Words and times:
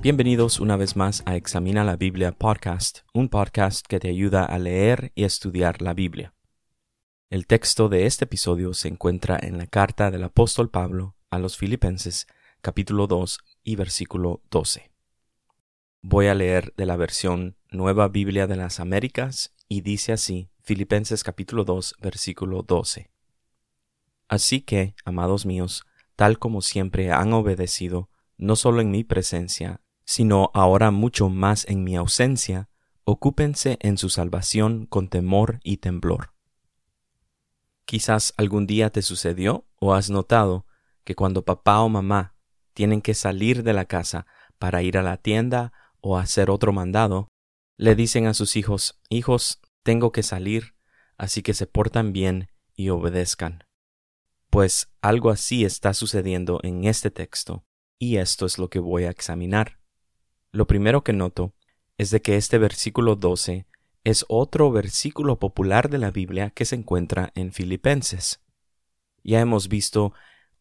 Bienvenidos 0.00 0.58
una 0.58 0.76
vez 0.76 0.96
más 0.96 1.22
a 1.26 1.36
Examina 1.36 1.84
la 1.84 1.96
Biblia 1.96 2.32
Podcast, 2.32 3.00
un 3.14 3.28
podcast 3.28 3.86
que 3.86 4.00
te 4.00 4.08
ayuda 4.08 4.44
a 4.44 4.58
leer 4.58 5.12
y 5.14 5.24
estudiar 5.24 5.82
la 5.82 5.94
Biblia. 5.94 6.34
El 7.30 7.46
texto 7.46 7.88
de 7.88 8.06
este 8.06 8.24
episodio 8.24 8.74
se 8.74 8.88
encuentra 8.88 9.38
en 9.40 9.58
la 9.58 9.66
carta 9.66 10.10
del 10.10 10.24
apóstol 10.24 10.70
Pablo 10.70 11.14
a 11.30 11.38
los 11.38 11.56
Filipenses, 11.56 12.26
capítulo 12.60 13.06
2 13.06 13.38
y 13.62 13.76
versículo 13.76 14.42
12. 14.50 14.90
Voy 16.00 16.28
a 16.28 16.34
leer 16.34 16.72
de 16.76 16.86
la 16.86 16.96
versión 16.96 17.57
Nueva 17.70 18.08
Biblia 18.08 18.46
de 18.46 18.56
las 18.56 18.80
Américas 18.80 19.54
y 19.68 19.82
dice 19.82 20.12
así, 20.12 20.48
Filipenses 20.62 21.22
capítulo 21.22 21.64
2, 21.64 21.96
versículo 22.00 22.62
12. 22.62 23.10
Así 24.26 24.62
que, 24.62 24.94
amados 25.04 25.44
míos, 25.44 25.84
tal 26.16 26.38
como 26.38 26.62
siempre 26.62 27.12
han 27.12 27.34
obedecido, 27.34 28.08
no 28.38 28.56
solo 28.56 28.80
en 28.80 28.90
mi 28.90 29.04
presencia, 29.04 29.82
sino 30.06 30.50
ahora 30.54 30.90
mucho 30.90 31.28
más 31.28 31.68
en 31.68 31.84
mi 31.84 31.94
ausencia, 31.94 32.70
ocúpense 33.04 33.76
en 33.82 33.98
su 33.98 34.08
salvación 34.08 34.86
con 34.86 35.08
temor 35.08 35.60
y 35.62 35.76
temblor. 35.76 36.32
Quizás 37.84 38.32
algún 38.38 38.66
día 38.66 38.88
te 38.88 39.02
sucedió 39.02 39.66
o 39.78 39.92
has 39.92 40.08
notado 40.08 40.64
que 41.04 41.14
cuando 41.14 41.44
papá 41.44 41.80
o 41.80 41.90
mamá 41.90 42.34
tienen 42.72 43.02
que 43.02 43.12
salir 43.12 43.62
de 43.62 43.74
la 43.74 43.84
casa 43.84 44.26
para 44.58 44.82
ir 44.82 44.96
a 44.96 45.02
la 45.02 45.18
tienda 45.18 45.74
o 46.00 46.16
hacer 46.16 46.48
otro 46.48 46.72
mandado, 46.72 47.28
le 47.78 47.94
dicen 47.94 48.26
a 48.26 48.34
sus 48.34 48.56
hijos, 48.56 49.00
hijos, 49.08 49.60
tengo 49.84 50.10
que 50.10 50.24
salir, 50.24 50.74
así 51.16 51.42
que 51.42 51.54
se 51.54 51.68
portan 51.68 52.12
bien 52.12 52.50
y 52.74 52.88
obedezcan. 52.88 53.64
Pues 54.50 54.90
algo 55.00 55.30
así 55.30 55.64
está 55.64 55.94
sucediendo 55.94 56.58
en 56.64 56.84
este 56.84 57.12
texto, 57.12 57.64
y 57.96 58.16
esto 58.16 58.46
es 58.46 58.58
lo 58.58 58.68
que 58.68 58.80
voy 58.80 59.04
a 59.04 59.10
examinar. 59.10 59.78
Lo 60.50 60.66
primero 60.66 61.04
que 61.04 61.12
noto 61.12 61.54
es 61.98 62.10
de 62.10 62.20
que 62.20 62.36
este 62.36 62.58
versículo 62.58 63.14
12 63.14 63.66
es 64.02 64.24
otro 64.28 64.72
versículo 64.72 65.38
popular 65.38 65.88
de 65.88 65.98
la 65.98 66.10
Biblia 66.10 66.50
que 66.50 66.64
se 66.64 66.74
encuentra 66.74 67.30
en 67.36 67.52
Filipenses. 67.52 68.40
Ya 69.22 69.38
hemos 69.38 69.68
visto 69.68 70.12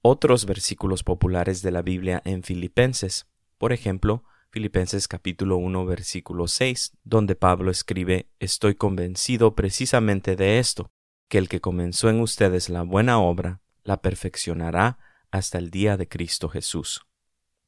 otros 0.04 0.46
versículos 0.46 1.04
populares 1.04 1.64
de 1.64 1.72
la 1.72 1.82
Biblia 1.82 2.22
en 2.26 2.44
Filipenses, 2.44 3.26
por 3.58 3.74
ejemplo, 3.74 4.24
Filipenses 4.50 5.10
capítulo 5.10 5.58
1 5.58 5.86
versículo 5.86 6.48
6, 6.48 6.94
donde 7.04 7.36
Pablo 7.36 7.70
escribe 7.70 8.30
Estoy 8.40 8.76
convencido 8.76 9.56
precisamente 9.56 10.38
de 10.38 10.60
esto, 10.60 10.90
que 11.28 11.38
el 11.38 11.50
que 11.50 11.60
comenzó 11.60 12.10
en 12.10 12.22
ustedes 12.22 12.70
la 12.70 12.84
buena 12.84 13.20
obra, 13.20 13.62
la 13.84 14.02
perfeccionará 14.02 15.00
hasta 15.32 15.58
el 15.58 15.70
día 15.70 15.98
de 15.98 16.08
Cristo 16.08 16.48
Jesús. 16.48 17.06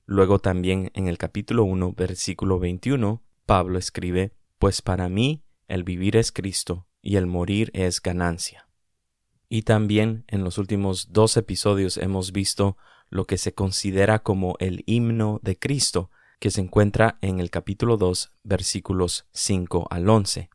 Luego 0.06 0.40
también 0.40 0.90
en 0.94 1.08
el 1.08 1.18
capítulo 1.18 1.66
1, 1.66 1.94
versículo 1.94 2.60
21, 2.60 3.22
Pablo 3.46 3.78
escribe, 3.78 4.34
Pues 4.58 4.82
para 4.82 5.10
mí 5.10 5.44
el 5.68 5.84
vivir 5.84 6.16
es 6.16 6.32
Cristo 6.32 6.88
y 7.02 7.18
el 7.18 7.28
morir 7.28 7.72
es 7.74 8.02
ganancia. 8.02 8.70
Y 9.50 9.64
también 9.64 10.24
en 10.28 10.46
los 10.46 10.58
últimos 10.58 11.12
dos 11.12 11.36
episodios 11.36 11.98
hemos 11.98 12.32
visto 12.32 12.78
lo 13.10 13.26
que 13.26 13.38
se 13.38 13.54
considera 13.54 14.20
como 14.20 14.56
el 14.60 14.84
himno 14.86 15.40
de 15.44 15.58
Cristo, 15.58 16.10
que 16.40 16.52
se 16.52 16.62
encuentra 16.62 17.18
en 17.22 17.40
el 17.40 17.50
capítulo 17.50 17.98
2, 17.98 18.32
versículos 18.44 19.28
5 19.34 19.88
al 19.90 20.10
11. 20.10 20.50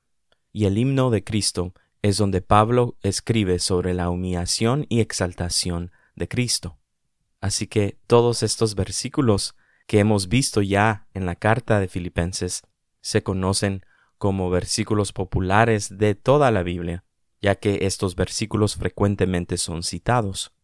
Y 0.52 0.64
el 0.64 0.78
himno 0.78 1.10
de 1.10 1.22
Cristo 1.22 1.74
es 2.02 2.16
donde 2.16 2.40
Pablo 2.40 2.96
escribe 3.02 3.58
sobre 3.58 3.94
la 3.94 4.10
humillación 4.10 4.86
y 4.88 5.00
exaltación 5.00 5.92
de 6.16 6.28
Cristo. 6.28 6.78
Así 7.40 7.67
que 7.67 7.98
todos 8.06 8.42
estos 8.42 8.74
versículos 8.74 9.55
que 9.86 9.98
hemos 9.98 10.28
visto 10.28 10.62
ya 10.62 11.06
en 11.12 11.27
la 11.27 11.36
carta 11.36 11.78
de 11.80 11.89
Filipenses 11.89 12.62
se 13.01 13.22
conocen 13.22 13.84
como 14.16 14.48
versículos 14.48 15.12
populares 15.12 15.98
de 15.98 16.14
toda 16.14 16.51
la 16.51 16.62
Biblia, 16.62 17.05
ya 17.42 17.56
que 17.56 17.80
estos 17.83 18.16
versículos 18.16 18.77
frecuentemente 18.77 19.58
son 19.58 19.83
citados. 19.83 20.55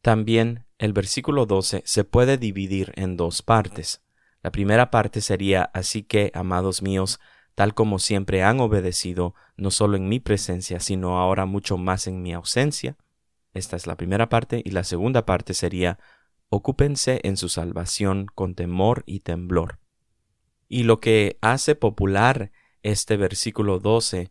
También 0.00 0.64
el 0.78 0.94
versículo 0.94 1.44
12 1.44 1.82
se 1.84 2.04
puede 2.04 2.38
dividir 2.38 2.92
en 2.96 3.18
dos 3.18 3.42
partes. 3.42 4.00
La 4.42 4.50
primera 4.50 4.90
parte 4.90 5.20
sería 5.20 5.70
Así 5.74 6.02
que, 6.02 6.30
amados 6.34 6.82
míos, 6.82 7.20
tal 7.54 7.74
como 7.74 7.98
siempre 7.98 8.42
han 8.42 8.60
obedecido, 8.60 9.34
no 9.56 9.70
solo 9.70 9.96
en 9.96 10.08
mi 10.08 10.20
presencia, 10.20 10.80
sino 10.80 11.18
ahora 11.18 11.46
mucho 11.46 11.76
más 11.76 12.06
en 12.06 12.22
mi 12.22 12.32
ausencia, 12.32 12.96
esta 13.52 13.76
es 13.76 13.86
la 13.86 13.96
primera 13.96 14.28
parte 14.28 14.62
y 14.64 14.70
la 14.70 14.84
segunda 14.84 15.26
parte 15.26 15.54
sería 15.54 15.98
ocúpense 16.48 17.20
en 17.24 17.36
su 17.36 17.48
salvación 17.48 18.26
con 18.34 18.54
temor 18.54 19.02
y 19.06 19.20
temblor. 19.20 19.78
Y 20.68 20.84
lo 20.84 21.00
que 21.00 21.38
hace 21.40 21.74
popular 21.74 22.52
este 22.82 23.16
versículo 23.16 23.78
12 23.78 24.30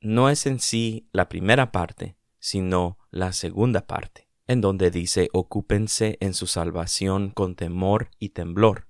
no 0.00 0.28
es 0.28 0.46
en 0.46 0.60
sí 0.60 1.08
la 1.12 1.28
primera 1.28 1.72
parte, 1.72 2.16
sino 2.38 2.98
la 3.10 3.32
segunda 3.32 3.86
parte, 3.86 4.28
en 4.46 4.60
donde 4.60 4.90
dice 4.90 5.28
ocúpense 5.32 6.18
en 6.20 6.34
su 6.34 6.46
salvación 6.46 7.30
con 7.30 7.54
temor 7.54 8.10
y 8.18 8.30
temblor. 8.30 8.86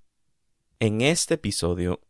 En 0.82 1.00
este 1.00 1.34
episodio 1.34 2.00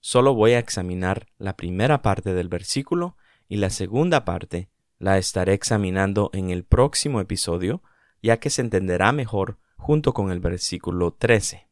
solo 0.00 0.34
voy 0.34 0.52
a 0.52 0.58
examinar 0.58 1.26
la 1.36 1.58
primera 1.58 2.00
parte 2.00 2.32
del 2.32 2.48
versículo 2.48 3.18
y 3.50 3.56
la 3.56 3.68
segunda 3.68 4.24
parte 4.24 4.70
la 4.98 5.18
estaré 5.18 5.52
examinando 5.52 6.30
en 6.32 6.48
el 6.48 6.64
próximo 6.64 7.20
episodio, 7.20 7.82
ya 8.22 8.38
que 8.38 8.48
se 8.48 8.62
entenderá 8.62 9.12
mejor 9.12 9.58
junto 9.76 10.14
con 10.14 10.30
el 10.30 10.40
versículo 10.40 11.12
13. 11.12 11.68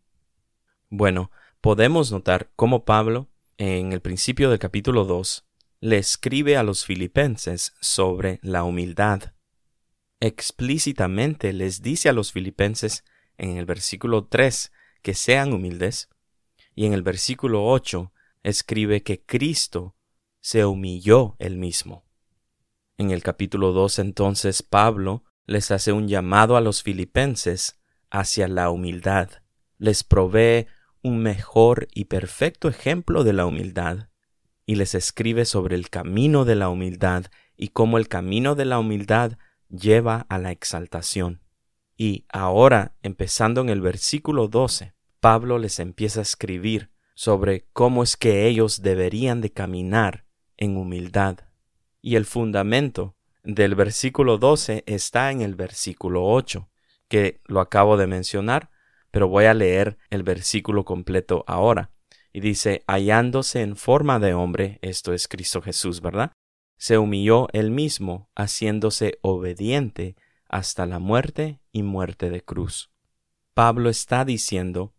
Bueno, 0.90 1.30
podemos 1.62 2.12
notar 2.12 2.50
cómo 2.54 2.84
Pablo, 2.84 3.30
en 3.56 3.94
el 3.94 4.02
principio 4.02 4.50
del 4.50 4.58
capítulo 4.58 5.06
2, 5.06 5.46
le 5.80 5.96
escribe 5.96 6.58
a 6.58 6.62
los 6.62 6.84
filipenses 6.84 7.72
sobre 7.80 8.40
la 8.42 8.62
humildad. 8.62 9.32
Explícitamente 10.20 11.54
les 11.54 11.80
dice 11.80 12.10
a 12.10 12.12
los 12.12 12.30
filipenses 12.30 13.04
en 13.38 13.56
el 13.56 13.64
versículo 13.64 14.26
3 14.26 14.70
que 15.00 15.14
sean 15.14 15.54
humildes, 15.54 16.10
y 16.74 16.86
en 16.86 16.92
el 16.92 17.02
versículo 17.02 17.66
8 17.66 18.12
escribe 18.42 19.02
que 19.02 19.24
Cristo 19.24 19.96
se 20.40 20.64
humilló 20.64 21.36
él 21.38 21.56
mismo. 21.56 22.04
En 22.98 23.10
el 23.10 23.22
capítulo 23.22 23.72
2 23.72 23.98
entonces 24.00 24.62
Pablo 24.62 25.24
les 25.46 25.70
hace 25.70 25.92
un 25.92 26.08
llamado 26.08 26.56
a 26.56 26.60
los 26.60 26.82
filipenses 26.82 27.80
hacia 28.10 28.48
la 28.48 28.70
humildad, 28.70 29.30
les 29.78 30.04
provee 30.04 30.66
un 31.02 31.18
mejor 31.18 31.88
y 31.94 32.04
perfecto 32.04 32.68
ejemplo 32.68 33.24
de 33.24 33.32
la 33.32 33.46
humildad, 33.46 34.08
y 34.66 34.76
les 34.76 34.94
escribe 34.94 35.44
sobre 35.44 35.74
el 35.74 35.90
camino 35.90 36.44
de 36.44 36.54
la 36.54 36.68
humildad 36.68 37.26
y 37.56 37.68
cómo 37.68 37.98
el 37.98 38.08
camino 38.08 38.54
de 38.54 38.64
la 38.64 38.78
humildad 38.78 39.38
lleva 39.68 40.26
a 40.28 40.38
la 40.38 40.52
exaltación. 40.52 41.40
Y 41.96 42.24
ahora, 42.28 42.94
empezando 43.02 43.60
en 43.60 43.68
el 43.68 43.80
versículo 43.80 44.48
12, 44.48 44.94
Pablo 45.22 45.58
les 45.58 45.78
empieza 45.78 46.18
a 46.18 46.24
escribir 46.24 46.90
sobre 47.14 47.68
cómo 47.72 48.02
es 48.02 48.16
que 48.16 48.48
ellos 48.48 48.82
deberían 48.82 49.40
de 49.40 49.52
caminar 49.52 50.26
en 50.56 50.76
humildad 50.76 51.38
y 52.00 52.16
el 52.16 52.26
fundamento 52.26 53.14
del 53.44 53.76
versículo 53.76 54.36
12 54.36 54.82
está 54.84 55.30
en 55.30 55.40
el 55.40 55.54
versículo 55.54 56.24
8, 56.26 56.68
que 57.06 57.40
lo 57.44 57.60
acabo 57.60 57.96
de 57.96 58.08
mencionar, 58.08 58.70
pero 59.12 59.28
voy 59.28 59.44
a 59.44 59.54
leer 59.54 59.96
el 60.10 60.24
versículo 60.24 60.84
completo 60.84 61.44
ahora. 61.46 61.92
Y 62.32 62.40
dice, 62.40 62.82
hallándose 62.88 63.62
en 63.62 63.76
forma 63.76 64.18
de 64.18 64.34
hombre, 64.34 64.80
esto 64.82 65.12
es 65.12 65.28
Cristo 65.28 65.62
Jesús, 65.62 66.00
¿verdad? 66.00 66.32
Se 66.78 66.98
humilló 66.98 67.46
él 67.52 67.70
mismo, 67.70 68.28
haciéndose 68.34 69.20
obediente 69.22 70.16
hasta 70.48 70.84
la 70.84 70.98
muerte 70.98 71.60
y 71.70 71.84
muerte 71.84 72.28
de 72.28 72.40
cruz. 72.42 72.90
Pablo 73.54 73.88
está 73.88 74.24
diciendo 74.24 74.92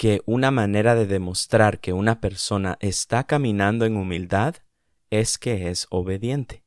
que 0.00 0.22
una 0.24 0.50
manera 0.50 0.94
de 0.94 1.06
demostrar 1.06 1.78
que 1.78 1.92
una 1.92 2.22
persona 2.22 2.78
está 2.80 3.24
caminando 3.24 3.84
en 3.84 3.98
humildad 3.98 4.56
es 5.10 5.36
que 5.36 5.68
es 5.68 5.86
obediente. 5.90 6.64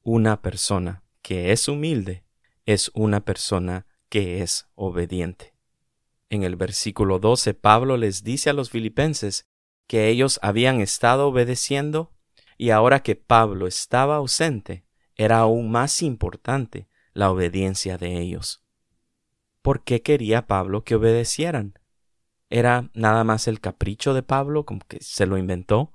Una 0.00 0.40
persona 0.40 1.04
que 1.20 1.52
es 1.52 1.68
humilde 1.68 2.24
es 2.64 2.90
una 2.94 3.26
persona 3.26 3.84
que 4.08 4.40
es 4.40 4.70
obediente. 4.74 5.54
En 6.30 6.44
el 6.44 6.56
versículo 6.56 7.18
12 7.18 7.52
Pablo 7.52 7.98
les 7.98 8.24
dice 8.24 8.48
a 8.48 8.54
los 8.54 8.70
filipenses 8.70 9.46
que 9.86 10.08
ellos 10.08 10.40
habían 10.40 10.80
estado 10.80 11.28
obedeciendo 11.28 12.14
y 12.56 12.70
ahora 12.70 13.02
que 13.02 13.16
Pablo 13.16 13.66
estaba 13.66 14.16
ausente, 14.16 14.86
era 15.14 15.40
aún 15.40 15.70
más 15.70 16.00
importante 16.00 16.88
la 17.12 17.30
obediencia 17.30 17.98
de 17.98 18.18
ellos. 18.18 18.64
¿Por 19.60 19.84
qué 19.84 20.00
quería 20.00 20.46
Pablo 20.46 20.84
que 20.84 20.94
obedecieran? 20.94 21.78
¿Era 22.48 22.90
nada 22.94 23.24
más 23.24 23.48
el 23.48 23.60
capricho 23.60 24.14
de 24.14 24.22
Pablo 24.22 24.64
como 24.64 24.80
que 24.86 24.98
se 25.00 25.26
lo 25.26 25.36
inventó? 25.36 25.92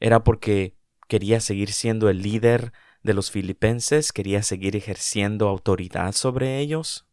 ¿Era 0.00 0.24
porque 0.24 0.76
quería 1.08 1.40
seguir 1.40 1.72
siendo 1.72 2.08
el 2.08 2.22
líder 2.22 2.72
de 3.02 3.14
los 3.14 3.30
filipenses? 3.30 4.12
¿Quería 4.12 4.42
seguir 4.42 4.76
ejerciendo 4.76 5.48
autoridad 5.48 6.12
sobre 6.12 6.58
ellos? 6.58 7.06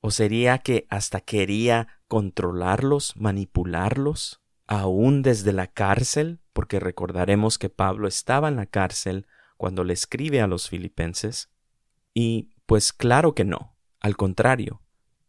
¿O 0.00 0.10
sería 0.10 0.58
que 0.58 0.86
hasta 0.90 1.20
quería 1.20 1.88
controlarlos, 2.08 3.16
manipularlos, 3.16 4.40
aún 4.66 5.22
desde 5.22 5.52
la 5.52 5.68
cárcel? 5.68 6.40
Porque 6.52 6.80
recordaremos 6.80 7.58
que 7.58 7.70
Pablo 7.70 8.08
estaba 8.08 8.48
en 8.48 8.56
la 8.56 8.66
cárcel 8.66 9.26
cuando 9.56 9.84
le 9.84 9.92
escribe 9.92 10.40
a 10.40 10.46
los 10.46 10.68
filipenses. 10.68 11.50
Y 12.14 12.50
pues 12.66 12.92
claro 12.92 13.34
que 13.34 13.44
no. 13.44 13.76
Al 14.00 14.16
contrario, 14.16 14.82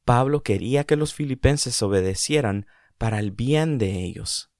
Pablo 0.05 0.41
quería 0.43 0.85
que 0.85 0.95
los 0.95 1.13
filipenses 1.13 1.81
obedecieran 1.81 2.67
para 2.99 3.17
el 3.17 3.31
bien 3.31 3.79
de 3.79 4.03
ellos. 4.03 4.51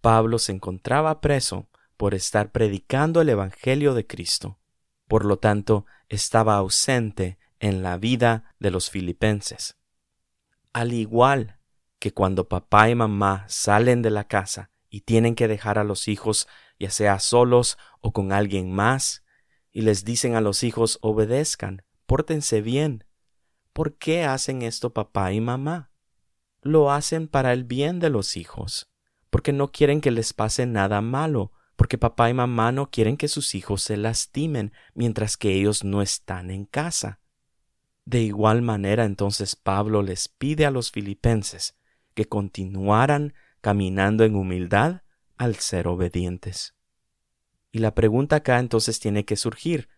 Pablo 0.00 0.38
se 0.38 0.52
encontraba 0.52 1.20
preso 1.20 1.68
por 1.96 2.14
estar 2.14 2.52
predicando 2.52 3.20
el 3.20 3.30
Evangelio 3.30 3.94
de 3.94 4.06
Cristo. 4.06 4.60
Por 5.08 5.24
lo 5.24 5.38
tanto, 5.38 5.86
estaba 6.08 6.56
ausente 6.56 7.38
en 7.58 7.82
la 7.82 7.96
vida 7.96 8.54
de 8.60 8.70
los 8.70 8.90
filipenses. 8.90 9.76
Al 10.72 10.92
igual 10.92 11.58
que 11.98 12.12
cuando 12.12 12.48
papá 12.48 12.90
y 12.90 12.94
mamá 12.94 13.46
salen 13.48 14.02
de 14.02 14.10
la 14.10 14.28
casa 14.28 14.70
y 14.90 15.00
tienen 15.00 15.34
que 15.34 15.48
dejar 15.48 15.78
a 15.78 15.84
los 15.84 16.06
hijos 16.06 16.46
ya 16.78 16.90
sea 16.90 17.18
solos 17.18 17.78
o 18.00 18.12
con 18.12 18.32
alguien 18.32 18.72
más, 18.72 19.24
y 19.72 19.82
les 19.82 20.04
dicen 20.04 20.34
a 20.34 20.40
los 20.40 20.62
hijos 20.62 20.98
obedezcan, 21.00 21.82
pórtense 22.06 22.60
bien. 22.60 23.04
¿Por 23.72 23.96
qué 23.96 24.24
hacen 24.24 24.62
esto 24.62 24.92
papá 24.92 25.32
y 25.32 25.40
mamá? 25.40 25.93
Lo 26.64 26.90
hacen 26.90 27.28
para 27.28 27.52
el 27.52 27.62
bien 27.64 28.00
de 28.00 28.08
los 28.08 28.38
hijos, 28.38 28.90
porque 29.28 29.52
no 29.52 29.70
quieren 29.70 30.00
que 30.00 30.10
les 30.10 30.32
pase 30.32 30.64
nada 30.64 31.02
malo, 31.02 31.52
porque 31.76 31.98
papá 31.98 32.30
y 32.30 32.34
mamá 32.34 32.72
no 32.72 32.90
quieren 32.90 33.18
que 33.18 33.28
sus 33.28 33.54
hijos 33.54 33.82
se 33.82 33.98
lastimen 33.98 34.72
mientras 34.94 35.36
que 35.36 35.52
ellos 35.52 35.84
no 35.84 36.00
están 36.00 36.50
en 36.50 36.64
casa. 36.64 37.20
De 38.06 38.22
igual 38.22 38.62
manera 38.62 39.04
entonces 39.04 39.56
Pablo 39.56 40.02
les 40.02 40.28
pide 40.28 40.64
a 40.64 40.70
los 40.70 40.90
filipenses 40.90 41.76
que 42.14 42.24
continuaran 42.24 43.34
caminando 43.60 44.24
en 44.24 44.34
humildad 44.34 45.02
al 45.36 45.56
ser 45.56 45.86
obedientes. 45.86 46.74
Y 47.72 47.80
la 47.80 47.94
pregunta 47.94 48.36
acá 48.36 48.58
entonces 48.58 49.00
tiene 49.00 49.26
que 49.26 49.36
surgir, 49.36 49.90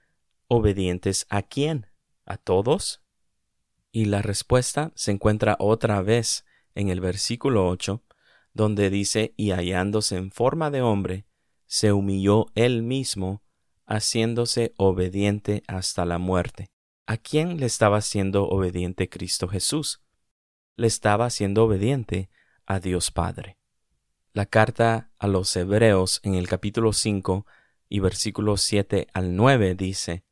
¿obedientes 0.49 1.27
a 1.29 1.43
quién? 1.43 1.87
¿A 2.25 2.39
todos? 2.39 3.03
Y 3.93 4.07
la 4.07 4.21
respuesta 4.21 4.91
se 4.97 5.13
encuentra 5.13 5.57
otra 5.61 6.03
vez 6.03 6.45
en 6.77 6.89
el 6.89 7.01
versículo 7.01 7.69
8, 7.69 8.05
donde 8.55 8.89
dice, 8.91 9.35
y 9.37 9.51
hallándose 9.51 10.17
en 10.17 10.31
forma 10.31 10.71
de 10.71 10.83
hombre, 10.83 11.27
se 11.67 11.93
humilló 11.93 12.47
él 12.55 12.83
mismo, 12.83 13.43
haciéndose 13.87 14.73
obediente 14.77 15.63
hasta 15.67 16.05
la 16.05 16.19
muerte. 16.19 16.71
¿A 17.07 17.17
quién 17.17 17.59
le 17.59 17.67
estaba 17.67 18.01
siendo 18.01 18.49
obediente 18.49 19.09
Cristo 19.09 19.49
Jesús? 19.49 20.03
Le 20.77 20.87
estaba 20.87 21.31
siendo 21.31 21.65
obediente 21.65 22.31
a 22.67 22.81
Dios 22.81 23.11
Padre. 23.11 23.59
La 24.33 24.47
carta 24.47 25.13
a 25.19 25.29
los 25.29 25.55
Hebreos 25.57 26.21
en 26.23 26.35
el 26.35 26.49
capítulo 26.49 26.93
5 26.93 27.47
y 27.89 28.01
versículos 28.01 28.61
7 28.63 29.07
al 29.13 29.37
9 29.37 29.75
dice, 29.75 30.25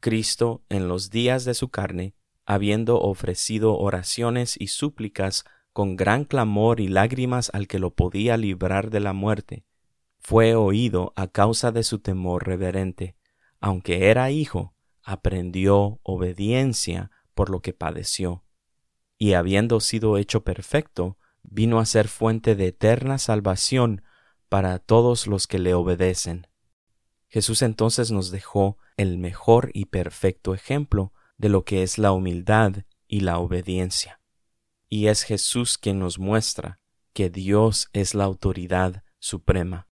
Cristo 0.00 0.62
en 0.68 0.88
los 0.88 1.10
días 1.10 1.44
de 1.44 1.54
su 1.54 1.68
carne, 1.68 2.14
habiendo 2.46 3.00
ofrecido 3.00 3.76
oraciones 3.76 4.56
y 4.58 4.68
súplicas 4.68 5.44
con 5.80 5.96
gran 5.96 6.26
clamor 6.26 6.78
y 6.78 6.88
lágrimas 6.88 7.50
al 7.54 7.66
que 7.66 7.78
lo 7.78 7.94
podía 7.94 8.36
librar 8.36 8.90
de 8.90 9.00
la 9.00 9.14
muerte, 9.14 9.64
fue 10.18 10.54
oído 10.54 11.14
a 11.16 11.28
causa 11.28 11.72
de 11.72 11.84
su 11.84 12.00
temor 12.00 12.46
reverente. 12.46 13.16
Aunque 13.60 14.10
era 14.10 14.30
hijo, 14.30 14.74
aprendió 15.02 15.98
obediencia 16.02 17.10
por 17.32 17.48
lo 17.48 17.62
que 17.62 17.72
padeció. 17.72 18.44
Y 19.16 19.32
habiendo 19.32 19.80
sido 19.80 20.18
hecho 20.18 20.44
perfecto, 20.44 21.16
vino 21.44 21.80
a 21.80 21.86
ser 21.86 22.08
fuente 22.08 22.56
de 22.56 22.66
eterna 22.66 23.16
salvación 23.16 24.02
para 24.50 24.80
todos 24.80 25.26
los 25.26 25.46
que 25.46 25.58
le 25.58 25.72
obedecen. 25.72 26.46
Jesús 27.26 27.62
entonces 27.62 28.10
nos 28.10 28.30
dejó 28.30 28.76
el 28.98 29.16
mejor 29.16 29.70
y 29.72 29.86
perfecto 29.86 30.52
ejemplo 30.52 31.14
de 31.38 31.48
lo 31.48 31.64
que 31.64 31.82
es 31.82 31.96
la 31.96 32.12
humildad 32.12 32.84
y 33.08 33.20
la 33.20 33.38
obediencia. 33.38 34.19
Y 34.90 35.06
es 35.06 35.22
Jesús 35.22 35.78
quien 35.78 36.00
nos 36.00 36.18
muestra 36.18 36.80
que 37.12 37.30
Dios 37.30 37.88
es 37.92 38.14
la 38.14 38.24
autoridad 38.24 39.04
suprema. 39.20 39.88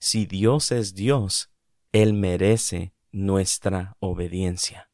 Si 0.00 0.26
Dios 0.26 0.72
es 0.72 0.94
Dios, 0.94 1.52
Él 1.92 2.14
merece 2.14 2.92
nuestra 3.12 3.96
obediencia. 4.00 4.90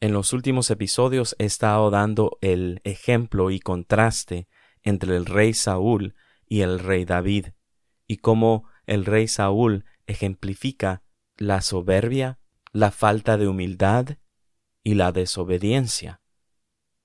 En 0.00 0.12
los 0.12 0.32
últimos 0.32 0.70
episodios 0.70 1.36
he 1.38 1.44
estado 1.44 1.90
dando 1.90 2.36
el 2.40 2.80
ejemplo 2.84 3.50
y 3.50 3.60
contraste 3.60 4.48
entre 4.82 5.16
el 5.16 5.24
rey 5.24 5.54
Saúl 5.54 6.14
y 6.46 6.60
el 6.60 6.80
rey 6.80 7.04
David, 7.04 7.48
y 8.06 8.18
cómo 8.18 8.68
el 8.86 9.04
rey 9.04 9.28
Saúl 9.28 9.84
ejemplifica 10.06 11.02
la 11.36 11.60
soberbia, 11.60 12.38
la 12.72 12.90
falta 12.90 13.36
de 13.36 13.48
humildad 13.48 14.18
y 14.82 14.94
la 14.94 15.12
desobediencia. 15.12 16.20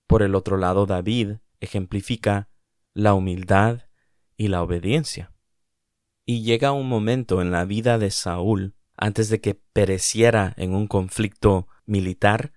Por 0.08 0.24
el 0.24 0.36
otro 0.36 0.58
lado, 0.58 0.86
David 0.86 1.38
ejemplifica 1.62 2.50
la 2.94 3.14
humildad 3.14 3.84
y 4.36 4.50
la 4.50 4.62
obediencia. 4.62 5.34
Y 6.26 6.44
llega 6.44 6.74
un 6.74 6.90
momento 6.90 7.42
en 7.42 7.52
la 7.52 7.64
vida 7.64 7.98
de 7.98 8.12
Saúl, 8.12 8.76
antes 8.98 9.30
de 9.30 9.40
que 9.40 9.56
pereciera 9.56 10.54
en 10.58 10.76
un 10.76 10.88
conflicto 10.88 11.68
militar, 11.86 12.54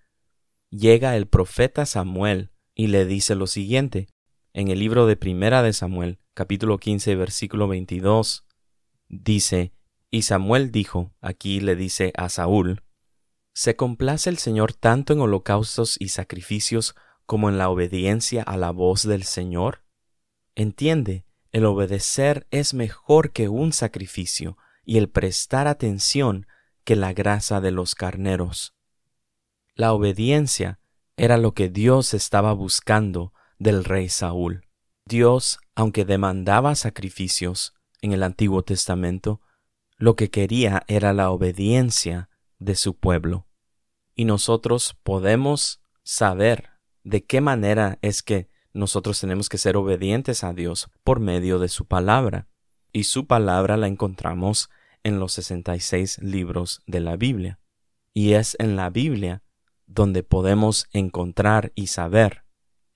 llega 0.71 1.17
el 1.17 1.27
profeta 1.27 1.87
Samuel 1.87 2.51
y 2.75 2.89
le 2.89 3.07
dice 3.07 3.35
lo 3.35 3.47
siguiente, 3.47 4.09
en 4.53 4.69
el 4.69 4.79
libro 4.79 5.07
de 5.07 5.17
Primera 5.17 5.63
de 5.63 5.73
Samuel, 5.73 6.19
capítulo 6.35 6.79
15, 6.79 7.15
versículo 7.17 7.69
22, 7.69 8.45
dice, 9.09 9.73
y 10.11 10.23
Samuel 10.23 10.71
dijo, 10.71 11.15
aquí 11.21 11.61
le 11.61 11.77
dice 11.77 12.13
a 12.17 12.29
Saúl, 12.29 12.83
¿Se 13.57 13.77
complace 13.77 14.31
el 14.31 14.39
Señor 14.39 14.73
tanto 14.73 15.13
en 15.13 15.21
holocaustos 15.21 15.97
y 16.01 16.09
sacrificios 16.09 16.97
como 17.27 17.49
en 17.49 17.59
la 17.59 17.69
obediencia 17.69 18.43
a 18.43 18.57
la 18.57 18.71
voz 18.71 19.03
del 19.03 19.25
Señor? 19.25 19.85
Entiende 20.55 21.25
el 21.55 21.67
obedecer 21.67 22.49
es 22.51 22.75
mejor 22.75 23.31
que 23.31 23.49
un 23.49 23.73
sacrificio 23.73 24.59
y 24.85 24.99
el 24.99 25.09
prestar 25.09 25.69
atención 25.69 26.49
que 26.83 26.97
la 26.97 27.13
grasa 27.13 27.61
de 27.61 27.71
los 27.71 27.95
carneros. 27.95 28.75
La 29.77 29.93
obediencia 29.93 30.81
era 31.17 31.37
lo 31.37 31.55
que 31.55 31.69
Dios 31.69 32.13
estaba 32.13 32.53
buscando 32.53 33.33
del 33.59 33.85
rey 33.85 34.09
Saúl. 34.09 34.67
Dios, 35.07 35.61
aunque 35.77 36.05
demandaba 36.05 36.75
sacrificios 36.75 37.75
en 38.03 38.13
el 38.13 38.25
Antiguo 38.25 38.65
Testamento, 38.65 39.41
lo 39.97 40.17
que 40.17 40.31
quería 40.31 40.83
era 40.89 41.13
la 41.13 41.31
obediencia 41.31 42.29
de 42.59 42.75
su 42.75 42.97
pueblo. 42.97 43.47
Y 44.17 44.25
nosotros 44.25 44.97
podemos 45.05 45.81
saber 46.03 46.71
de 47.05 47.25
qué 47.25 47.41
manera 47.41 47.99
es 48.03 48.23
que 48.23 48.49
nosotros 48.73 49.21
tenemos 49.21 49.49
que 49.49 49.59
ser 49.59 49.77
obedientes 49.77 50.43
a 50.43 50.53
Dios 50.53 50.91
por 51.05 51.21
medio 51.21 51.59
de 51.59 51.69
su 51.69 51.87
palabra. 51.87 52.49
Y 52.93 53.05
su 53.05 53.27
palabra 53.27 53.77
la 53.77 53.87
encontramos 53.87 54.71
en 55.05 55.21
los 55.21 55.33
66 55.35 56.19
libros 56.19 56.83
de 56.87 57.01
la 57.01 57.17
Biblia. 57.17 57.61
Y 58.13 58.33
es 58.33 58.57
en 58.59 58.77
la 58.77 58.91
Biblia 58.91 59.43
donde 59.87 60.23
podemos 60.23 60.89
encontrar 60.93 61.73
y 61.75 61.89
saber 61.89 62.45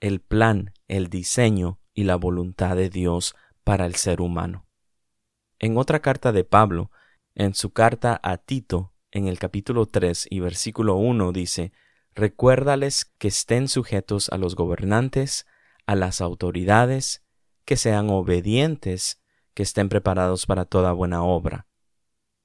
el 0.01 0.21
plan, 0.21 0.73
el 0.89 1.09
diseño 1.09 1.81
y 1.95 2.05
la 2.05 2.17
voluntad 2.17 2.77
de 2.77 2.89
Dios 2.89 3.35
para 3.63 3.87
el 3.87 3.95
ser 3.95 4.21
humano. 4.21 4.67
En 5.59 5.77
otra 5.77 6.01
carta 6.01 6.33
de 6.33 6.45
Pablo, 6.45 6.91
en 7.35 7.55
su 7.55 7.71
carta 7.71 8.19
a 8.23 8.39
Tito, 8.39 8.95
en 9.11 9.27
el 9.27 9.39
capítulo 9.39 9.87
3 9.87 10.29
y 10.31 10.41
versículo 10.41 10.97
1 10.97 11.33
dice, 11.33 11.73
Recuérdales 12.19 13.05
que 13.19 13.29
estén 13.29 13.69
sujetos 13.69 14.29
a 14.31 14.39
los 14.39 14.57
gobernantes, 14.57 15.47
a 15.87 15.95
las 15.95 16.21
autoridades, 16.21 17.23
que 17.65 17.77
sean 17.77 18.11
obedientes, 18.11 19.23
que 19.55 19.63
estén 19.63 19.89
preparados 19.89 20.45
para 20.45 20.65
toda 20.65 20.91
buena 20.91 21.23
obra. 21.23 21.69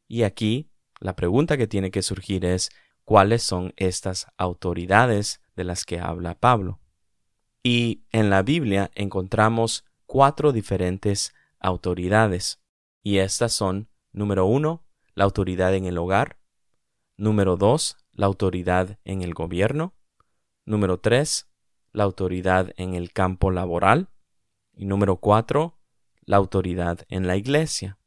Y 0.07 0.21
aquí 0.21 0.69
la 0.99 1.15
pregunta 1.15 1.57
que 1.57 1.65
tiene 1.65 1.89
que 1.89 2.03
surgir 2.03 2.45
es 2.45 2.69
cuáles 3.03 3.41
son 3.41 3.73
estas 3.75 4.27
autoridades 4.37 5.41
de 5.55 5.63
las 5.63 5.85
que 5.85 5.99
habla 5.99 6.39
Pablo. 6.39 6.79
Y 7.63 8.03
en 8.11 8.29
la 8.29 8.43
Biblia 8.43 8.91
encontramos 8.93 9.85
cuatro 10.05 10.51
diferentes 10.51 11.33
autoridades. 11.59 12.61
Y 13.01 13.17
estas 13.17 13.53
son, 13.53 13.89
número 14.11 14.45
uno, 14.45 14.85
la 15.15 15.23
autoridad 15.23 15.73
en 15.73 15.85
el 15.87 15.97
hogar. 15.97 16.37
Número 17.17 17.57
dos, 17.57 17.97
la 18.13 18.27
autoridad 18.27 18.99
en 19.03 19.21
el 19.21 19.33
gobierno. 19.33 19.93
Número 20.65 20.99
tres, 20.99 21.49
la 21.91 22.03
autoridad 22.03 22.73
en 22.77 22.93
el 22.93 23.11
campo 23.11 23.51
laboral. 23.51 24.09
Y 24.75 24.85
número 24.85 25.17
cuatro, 25.17 25.79
la 26.21 26.37
autoridad 26.37 27.05
en 27.09 27.27
la 27.27 27.35
iglesia. 27.35 27.99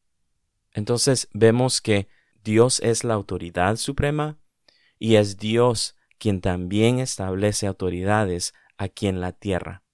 Entonces 0.72 1.28
vemos 1.32 1.80
que 1.80 2.08
Dios 2.42 2.80
es 2.80 3.04
la 3.04 3.14
autoridad 3.14 3.76
suprema 3.76 4.38
y 4.98 5.16
es 5.16 5.38
Dios 5.38 5.96
quien 6.18 6.40
también 6.40 6.98
establece 6.98 7.66
autoridades 7.66 8.54
aquí 8.76 9.06
en 9.06 9.20
la 9.20 9.32
tierra. 9.32 9.84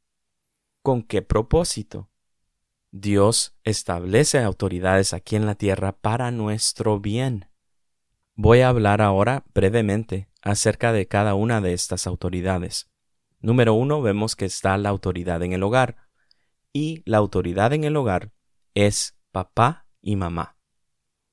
¿Con 0.82 1.02
qué 1.02 1.22
propósito? 1.22 2.10
Dios 2.90 3.56
establece 3.64 4.38
autoridades 4.40 5.12
aquí 5.14 5.36
en 5.36 5.46
la 5.46 5.54
tierra 5.54 5.92
para 5.92 6.30
nuestro 6.30 7.00
bien. 7.00 7.51
Voy 8.34 8.60
a 8.60 8.70
hablar 8.70 9.02
ahora 9.02 9.44
brevemente 9.54 10.28
acerca 10.40 10.92
de 10.92 11.06
cada 11.06 11.34
una 11.34 11.60
de 11.60 11.74
estas 11.74 12.06
autoridades. 12.06 12.90
Número 13.40 13.74
uno, 13.74 14.00
vemos 14.00 14.36
que 14.36 14.46
está 14.46 14.76
la 14.78 14.88
autoridad 14.88 15.42
en 15.42 15.52
el 15.52 15.62
hogar. 15.62 15.96
Y 16.72 17.02
la 17.04 17.18
autoridad 17.18 17.74
en 17.74 17.84
el 17.84 17.94
hogar 17.94 18.32
es 18.72 19.18
papá 19.32 19.86
y 20.00 20.16
mamá. 20.16 20.56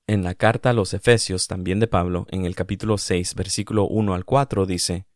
En 0.08 0.24
la 0.24 0.36
carta 0.36 0.72
a 0.72 0.74
los 0.74 0.94
Efesios, 0.94 1.48
también 1.48 1.80
de 1.80 1.88
Pablo, 1.88 2.28
en 2.32 2.46
el 2.46 2.56
capítulo 2.56 2.98
6, 2.98 3.36
versículo 3.36 3.88
1 3.88 4.14
al 4.14 4.26
4, 4.26 4.66
dice, 4.66 5.08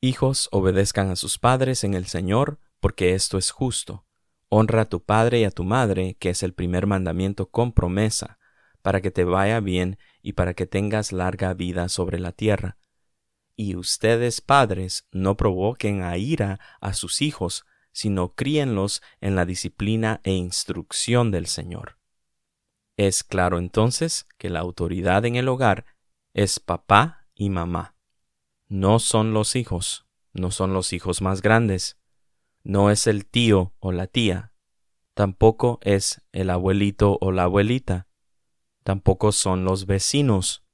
Hijos, 0.00 0.48
obedezcan 0.50 1.10
a 1.10 1.16
sus 1.16 1.38
padres 1.38 1.84
en 1.84 1.94
el 1.94 2.06
Señor, 2.06 2.58
porque 2.80 3.14
esto 3.14 3.38
es 3.38 3.52
justo. 3.52 4.06
Honra 4.48 4.82
a 4.82 4.88
tu 4.88 5.04
padre 5.04 5.40
y 5.40 5.44
a 5.44 5.50
tu 5.50 5.62
madre, 5.62 6.16
que 6.18 6.30
es 6.30 6.42
el 6.42 6.54
primer 6.54 6.86
mandamiento 6.86 7.50
con 7.50 7.72
promesa, 7.72 8.38
para 8.82 9.00
que 9.00 9.10
te 9.10 9.24
vaya 9.24 9.60
bien 9.60 9.98
y 10.28 10.34
para 10.34 10.52
que 10.52 10.66
tengas 10.66 11.10
larga 11.10 11.54
vida 11.54 11.88
sobre 11.88 12.18
la 12.18 12.32
tierra. 12.32 12.76
Y 13.56 13.76
ustedes, 13.76 14.42
padres, 14.42 15.06
no 15.10 15.38
provoquen 15.38 16.02
a 16.02 16.18
ira 16.18 16.60
a 16.82 16.92
sus 16.92 17.22
hijos, 17.22 17.64
sino 17.92 18.34
críenlos 18.34 19.00
en 19.22 19.36
la 19.36 19.46
disciplina 19.46 20.20
e 20.24 20.32
instrucción 20.32 21.30
del 21.30 21.46
Señor. 21.46 21.96
Es 22.98 23.24
claro 23.24 23.58
entonces 23.58 24.26
que 24.36 24.50
la 24.50 24.60
autoridad 24.60 25.24
en 25.24 25.36
el 25.36 25.48
hogar 25.48 25.86
es 26.34 26.60
papá 26.60 27.26
y 27.34 27.48
mamá. 27.48 27.94
No 28.66 28.98
son 28.98 29.32
los 29.32 29.56
hijos, 29.56 30.04
no 30.34 30.50
son 30.50 30.74
los 30.74 30.92
hijos 30.92 31.22
más 31.22 31.40
grandes, 31.40 31.96
no 32.64 32.90
es 32.90 33.06
el 33.06 33.24
tío 33.24 33.72
o 33.78 33.92
la 33.92 34.06
tía, 34.06 34.52
tampoco 35.14 35.78
es 35.80 36.20
el 36.32 36.50
abuelito 36.50 37.16
o 37.22 37.32
la 37.32 37.44
abuelita, 37.44 38.07
tampoco 38.88 39.32
son 39.32 39.64
los 39.64 39.84
vecinos 39.84 40.64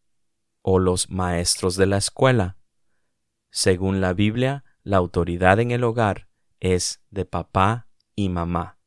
o 0.63 0.79
los 0.79 1.11
maestros 1.11 1.75
de 1.75 1.87
la 1.87 1.97
escuela. 1.97 2.59
Según 3.51 4.01
la 4.01 4.13
Biblia, 4.13 4.63
la 4.85 4.99
autoridad 4.99 5.59
en 5.59 5.73
el 5.73 5.83
hogar 5.83 6.29
es 6.61 7.03
de 7.11 7.25
papá 7.25 7.89
y 8.15 8.29
mamá. 8.29 8.79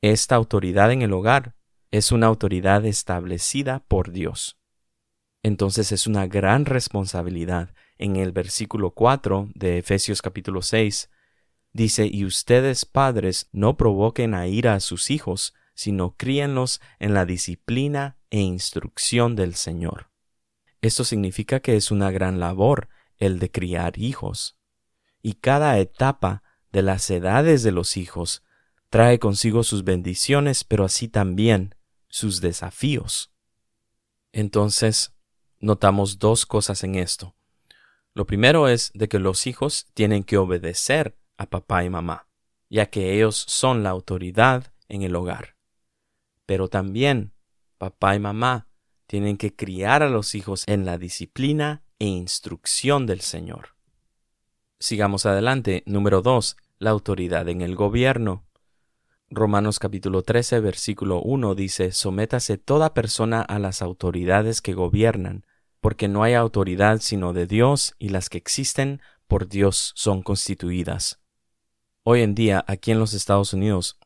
Esta 0.00 0.34
autoridad 0.34 0.90
en 0.90 1.02
el 1.02 1.12
hogar 1.12 1.54
es 1.92 2.10
una 2.10 2.26
autoridad 2.26 2.84
establecida 2.84 3.84
por 3.86 4.10
Dios. 4.10 4.58
Entonces 5.44 5.92
es 5.92 6.08
una 6.08 6.26
gran 6.26 6.64
responsabilidad. 6.64 7.72
En 7.96 8.16
el 8.16 8.32
versículo 8.32 8.90
4 8.90 9.50
de 9.54 9.78
Efesios 9.78 10.20
capítulo 10.20 10.62
6 10.62 11.10
dice, 11.72 12.08
y 12.12 12.24
ustedes 12.24 12.84
padres 12.86 13.48
no 13.52 13.76
provoquen 13.76 14.34
a 14.34 14.48
ira 14.48 14.74
a 14.74 14.80
sus 14.80 15.12
hijos, 15.12 15.54
sino 15.74 16.16
críenlos 16.16 16.80
en 16.98 17.14
la 17.14 17.24
disciplina 17.24 18.17
e 18.30 18.40
instrucción 18.40 19.36
del 19.36 19.54
Señor. 19.54 20.10
Esto 20.80 21.04
significa 21.04 21.60
que 21.60 21.76
es 21.76 21.90
una 21.90 22.10
gran 22.10 22.38
labor 22.38 22.88
el 23.16 23.38
de 23.38 23.50
criar 23.50 23.98
hijos. 23.98 24.56
Y 25.22 25.34
cada 25.34 25.78
etapa 25.78 26.42
de 26.70 26.82
las 26.82 27.10
edades 27.10 27.62
de 27.62 27.72
los 27.72 27.96
hijos 27.96 28.42
trae 28.90 29.18
consigo 29.18 29.64
sus 29.64 29.84
bendiciones, 29.84 30.64
pero 30.64 30.84
así 30.84 31.08
también 31.08 31.74
sus 32.08 32.40
desafíos. 32.40 33.32
Entonces, 34.32 35.14
notamos 35.58 36.18
dos 36.18 36.46
cosas 36.46 36.84
en 36.84 36.94
esto. 36.94 37.34
Lo 38.14 38.26
primero 38.26 38.68
es 38.68 38.90
de 38.94 39.08
que 39.08 39.18
los 39.18 39.46
hijos 39.46 39.88
tienen 39.94 40.24
que 40.24 40.38
obedecer 40.38 41.18
a 41.36 41.46
papá 41.46 41.84
y 41.84 41.90
mamá, 41.90 42.28
ya 42.68 42.86
que 42.86 43.14
ellos 43.14 43.44
son 43.48 43.82
la 43.82 43.90
autoridad 43.90 44.72
en 44.88 45.02
el 45.02 45.14
hogar. 45.14 45.56
Pero 46.46 46.68
también 46.68 47.32
papá 47.78 48.14
y 48.14 48.18
mamá 48.18 48.68
tienen 49.06 49.38
que 49.38 49.54
criar 49.54 50.02
a 50.02 50.10
los 50.10 50.34
hijos 50.34 50.64
en 50.66 50.84
la 50.84 50.98
disciplina 50.98 51.82
e 51.98 52.06
instrucción 52.06 53.06
del 53.06 53.20
Señor. 53.20 53.70
Sigamos 54.78 55.26
adelante. 55.26 55.82
Número 55.86 56.20
dos, 56.22 56.56
la 56.78 56.90
autoridad 56.90 57.48
en 57.48 57.62
el 57.62 57.74
gobierno. 57.74 58.44
Romanos 59.30 59.78
capítulo 59.78 60.22
13, 60.22 60.60
versículo 60.60 61.20
1 61.20 61.54
dice, 61.54 61.92
Sométase 61.92 62.58
toda 62.58 62.94
persona 62.94 63.42
a 63.42 63.58
las 63.58 63.82
autoridades 63.82 64.62
que 64.62 64.74
gobiernan, 64.74 65.44
porque 65.80 66.08
no 66.08 66.22
hay 66.22 66.34
autoridad 66.34 67.00
sino 67.00 67.32
de 67.32 67.46
Dios 67.46 67.94
y 67.98 68.10
las 68.10 68.28
que 68.28 68.38
existen 68.38 69.00
por 69.26 69.48
Dios 69.48 69.92
son 69.96 70.22
constituidas. 70.22 71.20
Hoy 72.04 72.22
en 72.22 72.34
día, 72.34 72.64
aquí 72.66 72.90
en 72.90 72.98
los 72.98 73.12
Estados 73.12 73.52
Unidos, 73.52 73.98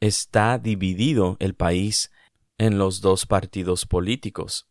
está 0.00 0.58
dividido 0.58 1.36
el 1.40 1.54
país 1.54 2.10
en 2.58 2.78
los 2.78 3.00
dos 3.00 3.26
partidos 3.26 3.86
políticos. 3.86 4.68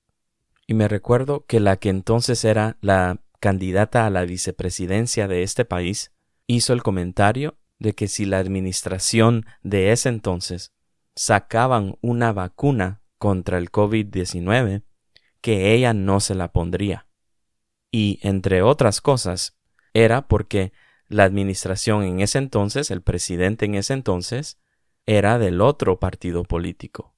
Y 0.68 0.74
me 0.74 0.88
recuerdo 0.88 1.46
que 1.46 1.60
la 1.60 1.78
que 1.78 1.90
entonces 1.90 2.44
era 2.44 2.78
la 2.82 3.22
candidata 3.40 4.06
a 4.06 4.10
la 4.10 4.26
vicepresidencia 4.26 5.28
de 5.28 5.44
este 5.44 5.66
país 5.66 6.12
hizo 6.48 6.74
el 6.74 6.84
comentario 6.84 7.58
de 7.80 7.94
que 7.94 8.08
si 8.08 8.26
la 8.26 8.40
administración 8.40 9.46
de 9.62 9.92
ese 9.92 10.10
entonces 10.10 10.74
sacaban 11.16 11.98
una 12.02 12.34
vacuna 12.34 13.02
contra 13.18 13.58
el 13.58 13.72
COVID-19, 13.72 14.84
que 15.42 15.74
ella 15.74 15.94
no 15.94 16.20
se 16.20 16.36
la 16.36 16.52
pondría. 16.52 17.08
Y, 17.92 18.20
entre 18.22 18.62
otras 18.62 19.02
cosas, 19.02 19.58
era 19.94 20.28
porque 20.28 20.74
la 21.08 21.24
administración 21.24 22.04
en 22.04 22.20
ese 22.20 22.38
entonces, 22.38 22.92
el 22.92 23.02
presidente 23.02 23.66
en 23.66 23.76
ese 23.76 23.94
entonces, 23.94 24.60
era 25.06 25.40
del 25.40 25.62
otro 25.62 26.00
partido 26.00 26.44
político. 26.44 27.16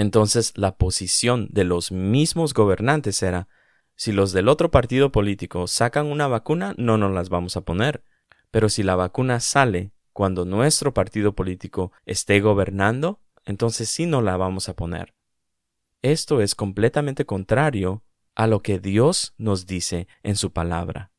Entonces 0.00 0.54
la 0.56 0.78
posición 0.78 1.48
de 1.50 1.64
los 1.64 1.92
mismos 1.92 2.54
gobernantes 2.54 3.22
era, 3.22 3.48
si 3.96 4.12
los 4.12 4.32
del 4.32 4.48
otro 4.48 4.70
partido 4.70 5.12
político 5.12 5.66
sacan 5.66 6.06
una 6.06 6.26
vacuna, 6.26 6.74
no 6.78 6.96
nos 6.96 7.12
las 7.12 7.28
vamos 7.28 7.58
a 7.58 7.66
poner. 7.66 8.02
Pero 8.50 8.70
si 8.70 8.82
la 8.82 8.96
vacuna 8.96 9.40
sale 9.40 9.92
cuando 10.14 10.46
nuestro 10.46 10.94
partido 10.94 11.34
político 11.34 11.92
esté 12.06 12.40
gobernando, 12.40 13.20
entonces 13.44 13.90
sí 13.90 14.06
no 14.06 14.22
la 14.22 14.38
vamos 14.38 14.70
a 14.70 14.74
poner. 14.74 15.12
Esto 16.00 16.40
es 16.40 16.54
completamente 16.54 17.26
contrario 17.26 18.02
a 18.34 18.46
lo 18.46 18.62
que 18.62 18.78
Dios 18.78 19.34
nos 19.36 19.66
dice 19.66 20.08
en 20.22 20.36
su 20.36 20.50
palabra. 20.50 21.12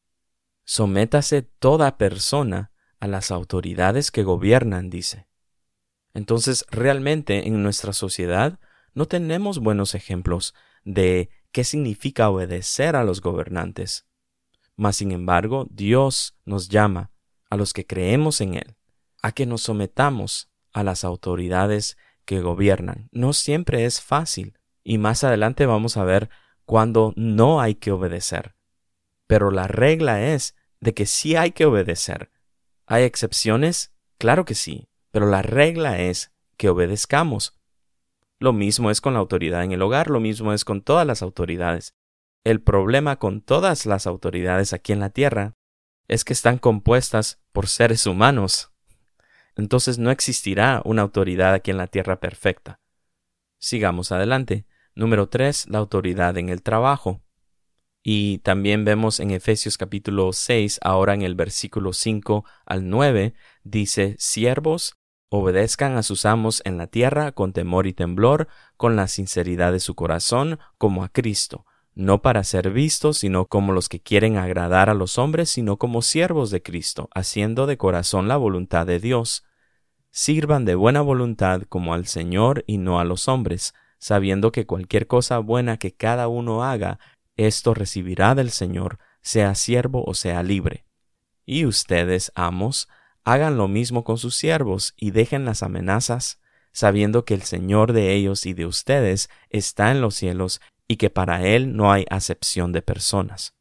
Sométase 0.63 1.43
toda 1.43 1.99
persona 1.99 2.71
a 2.99 3.05
las 3.05 3.29
autoridades 3.29 4.09
que 4.09 4.23
gobiernan, 4.23 4.89
dice. 4.89 5.27
Entonces, 6.15 6.65
realmente 6.71 7.47
en 7.47 7.61
nuestra 7.61 7.93
sociedad 7.93 8.59
no 8.93 9.07
tenemos 9.07 9.59
buenos 9.59 9.95
ejemplos 9.95 10.53
de 10.83 11.29
qué 11.51 11.63
significa 11.63 12.29
obedecer 12.29 12.95
a 12.95 13.03
los 13.03 13.21
gobernantes. 13.21 14.05
Mas, 14.75 14.97
sin 14.97 15.11
embargo, 15.11 15.67
Dios 15.69 16.35
nos 16.45 16.69
llama 16.69 17.11
a 17.49 17.57
los 17.57 17.73
que 17.73 17.85
creemos 17.85 18.41
en 18.41 18.55
Él, 18.55 18.75
a 19.21 19.31
que 19.31 19.45
nos 19.45 19.63
sometamos 19.63 20.49
a 20.73 20.83
las 20.83 21.03
autoridades 21.03 21.97
que 22.25 22.41
gobiernan. 22.41 23.09
No 23.11 23.33
siempre 23.33 23.85
es 23.85 24.01
fácil, 24.01 24.57
y 24.83 24.97
más 24.97 25.23
adelante 25.23 25.65
vamos 25.65 25.97
a 25.97 26.03
ver 26.03 26.29
cuando 26.65 27.13
no 27.15 27.61
hay 27.61 27.75
que 27.75 27.91
obedecer. 27.91 28.55
Pero 29.27 29.51
la 29.51 29.67
regla 29.67 30.33
es 30.33 30.55
de 30.79 30.93
que 30.93 31.05
sí 31.05 31.35
hay 31.35 31.51
que 31.51 31.65
obedecer. 31.65 32.31
¿Hay 32.85 33.03
excepciones? 33.03 33.93
Claro 34.17 34.45
que 34.45 34.55
sí, 34.55 34.89
pero 35.11 35.27
la 35.27 35.41
regla 35.41 35.99
es 36.01 36.31
que 36.57 36.69
obedezcamos. 36.69 37.60
Lo 38.41 38.53
mismo 38.53 38.89
es 38.89 39.01
con 39.01 39.13
la 39.13 39.19
autoridad 39.19 39.63
en 39.63 39.71
el 39.71 39.83
hogar, 39.83 40.09
lo 40.09 40.19
mismo 40.19 40.51
es 40.51 40.65
con 40.65 40.81
todas 40.81 41.05
las 41.05 41.21
autoridades. 41.21 41.93
El 42.43 42.59
problema 42.59 43.17
con 43.17 43.41
todas 43.41 43.85
las 43.85 44.07
autoridades 44.07 44.73
aquí 44.73 44.93
en 44.93 44.99
la 44.99 45.11
tierra 45.11 45.53
es 46.07 46.25
que 46.25 46.33
están 46.33 46.57
compuestas 46.57 47.39
por 47.51 47.67
seres 47.67 48.07
humanos. 48.07 48.71
Entonces 49.55 49.99
no 49.99 50.09
existirá 50.09 50.81
una 50.85 51.03
autoridad 51.03 51.53
aquí 51.53 51.69
en 51.69 51.77
la 51.77 51.85
tierra 51.85 52.19
perfecta. 52.19 52.79
Sigamos 53.59 54.11
adelante. 54.11 54.65
Número 54.95 55.29
3. 55.29 55.67
La 55.69 55.77
autoridad 55.77 56.35
en 56.39 56.49
el 56.49 56.63
trabajo. 56.63 57.21
Y 58.01 58.39
también 58.39 58.85
vemos 58.85 59.19
en 59.19 59.29
Efesios 59.29 59.77
capítulo 59.77 60.33
6, 60.33 60.79
ahora 60.81 61.13
en 61.13 61.21
el 61.21 61.35
versículo 61.35 61.93
5 61.93 62.43
al 62.65 62.89
9, 62.89 63.35
dice, 63.63 64.15
siervos, 64.17 64.95
obedezcan 65.33 65.95
a 65.95 66.03
sus 66.03 66.25
amos 66.25 66.61
en 66.65 66.77
la 66.77 66.87
tierra 66.87 67.31
con 67.31 67.53
temor 67.53 67.87
y 67.87 67.93
temblor, 67.93 68.49
con 68.75 68.97
la 68.97 69.07
sinceridad 69.07 69.71
de 69.71 69.79
su 69.79 69.95
corazón, 69.95 70.59
como 70.77 71.05
a 71.05 71.09
Cristo, 71.09 71.65
no 71.95 72.21
para 72.21 72.43
ser 72.43 72.69
vistos, 72.71 73.19
sino 73.19 73.45
como 73.45 73.71
los 73.71 73.87
que 73.87 74.01
quieren 74.01 74.35
agradar 74.35 74.89
a 74.89 74.93
los 74.93 75.17
hombres, 75.17 75.49
sino 75.49 75.77
como 75.77 76.01
siervos 76.01 76.51
de 76.51 76.61
Cristo, 76.61 77.07
haciendo 77.15 77.65
de 77.65 77.77
corazón 77.77 78.27
la 78.27 78.35
voluntad 78.35 78.85
de 78.85 78.99
Dios. 78.99 79.45
Sirvan 80.09 80.65
de 80.65 80.75
buena 80.75 80.99
voluntad 80.99 81.61
como 81.61 81.93
al 81.93 82.07
Señor 82.07 82.65
y 82.67 82.77
no 82.77 82.99
a 82.99 83.05
los 83.05 83.29
hombres, 83.29 83.73
sabiendo 83.99 84.51
que 84.51 84.65
cualquier 84.65 85.07
cosa 85.07 85.39
buena 85.39 85.77
que 85.77 85.93
cada 85.93 86.27
uno 86.27 86.65
haga, 86.65 86.99
esto 87.37 87.73
recibirá 87.73 88.35
del 88.35 88.49
Señor, 88.49 88.99
sea 89.21 89.55
siervo 89.55 90.03
o 90.05 90.13
sea 90.13 90.43
libre. 90.43 90.83
Y 91.45 91.65
ustedes, 91.65 92.33
amos, 92.35 92.89
hagan 93.23 93.57
lo 93.57 93.67
mismo 93.67 94.03
con 94.03 94.17
sus 94.17 94.35
siervos 94.35 94.93
y 94.97 95.11
dejen 95.11 95.45
las 95.45 95.63
amenazas, 95.63 96.39
sabiendo 96.71 97.25
que 97.25 97.33
el 97.33 97.43
Señor 97.43 97.93
de 97.93 98.13
ellos 98.13 98.45
y 98.45 98.53
de 98.53 98.65
ustedes 98.65 99.29
está 99.49 99.91
en 99.91 100.01
los 100.01 100.15
cielos 100.15 100.61
y 100.87 100.97
que 100.97 101.09
para 101.09 101.45
Él 101.45 101.75
no 101.75 101.91
hay 101.91 102.05
acepción 102.09 102.71
de 102.71 102.81
personas. 102.81 103.55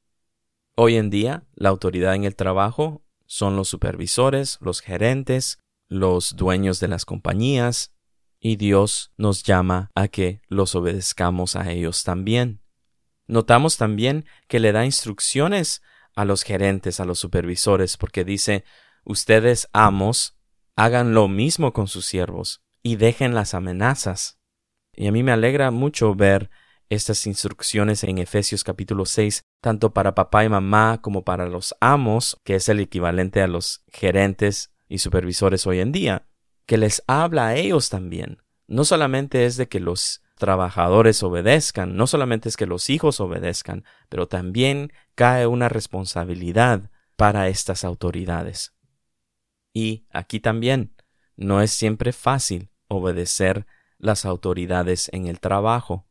Hoy 0.76 0.97
en 0.97 1.11
día, 1.11 1.45
la 1.55 1.69
autoridad 1.69 2.14
en 2.14 2.25
el 2.25 2.37
trabajo 2.37 3.02
son 3.26 3.57
los 3.57 3.69
supervisores, 3.69 4.59
los 4.61 4.81
gerentes, 4.81 5.59
los 5.88 6.37
dueños 6.37 6.81
de 6.81 6.88
las 6.88 7.05
compañías, 7.05 7.93
y 8.40 8.57
Dios 8.57 9.12
nos 9.19 9.43
llama 9.43 9.90
a 9.95 10.09
que 10.09 10.40
los 10.49 10.75
obedezcamos 10.75 11.57
a 11.57 11.71
ellos 11.71 12.05
también. 12.05 12.62
Notamos 13.26 13.76
también 13.76 14.25
que 14.49 14.59
le 14.59 14.73
da 14.73 14.85
instrucciones 14.85 15.83
a 16.17 16.25
los 16.25 16.43
gerentes, 16.43 16.99
a 16.99 17.05
los 17.05 17.19
supervisores, 17.19 17.97
porque 17.97 18.25
dice, 18.25 18.64
ustedes 19.04 19.69
amos, 19.73 20.37
hagan 20.76 21.14
lo 21.14 21.28
mismo 21.28 21.73
con 21.73 21.88
sus 21.88 22.07
siervos 22.07 22.62
y 22.83 22.97
dejen 22.97 23.35
las 23.35 23.54
amenazas. 23.54 24.38
Y 24.95 25.07
a 25.07 25.12
mí 25.12 25.23
me 25.23 25.33
alegra 25.33 25.71
mucho 25.71 26.14
ver 26.14 26.50
estas 26.90 27.26
instrucciones 27.26 28.02
en 28.02 28.19
Efesios 28.19 28.64
capítulo 28.64 29.07
6, 29.07 29.42
tanto 29.61 29.95
para 29.95 30.14
papá 30.14 30.45
y 30.45 30.49
mamá 30.49 30.99
como 31.00 31.25
para 31.25 31.47
los 31.47 31.75
amos, 31.80 32.37
que 32.45 32.57
es 32.57 32.69
el 32.69 32.80
equivalente 32.80 33.40
a 33.42 33.47
los 33.47 33.85
gerentes 33.92 34.73
y 34.88 34.99
supervisores 34.99 35.66
hoy 35.66 35.78
en 35.78 35.92
día, 35.92 36.26
que 36.66 36.78
les 36.78 37.02
habla 37.07 37.49
a 37.49 37.57
ellos 37.57 37.90
también. 37.90 38.42
No 38.66 38.85
solamente 38.85 39.47
es 39.47 39.57
de 39.57 39.69
que 39.69 39.80
los 39.80 40.23
trabajadores 40.37 41.23
obedezcan, 41.23 41.97
no 41.97 42.07
solamente 42.07 42.49
es 42.49 42.57
que 42.57 42.66
los 42.66 42.90
hijos 42.90 43.21
obedezcan, 43.21 43.85
pero 44.09 44.26
también 44.26 44.92
cae 45.14 45.47
una 45.47 45.69
responsabilidad 45.69 46.90
para 47.16 47.49
estas 47.49 47.85
autoridades. 47.85 48.73
Y 49.73 50.07
aquí 50.11 50.41
también 50.41 50.95
no 51.37 51.61
es 51.61 51.71
siempre 51.71 52.12
fácil 52.12 52.71
obedecer 52.89 53.67
las 53.99 54.25
autoridades 54.25 55.09
en 55.12 55.27
el 55.27 55.41
trabajo. 55.41 56.07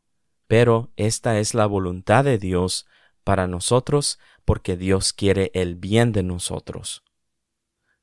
Pero 0.47 0.91
esta 0.95 1.39
es 1.39 1.53
la 1.53 1.65
voluntad 1.65 2.23
de 2.23 2.37
Dios 2.37 2.87
para 3.23 3.47
nosotros 3.47 4.19
porque 4.45 4.77
Dios 4.77 5.13
quiere 5.13 5.51
el 5.53 5.75
bien 5.75 6.11
de 6.11 6.23
nosotros. 6.23 7.03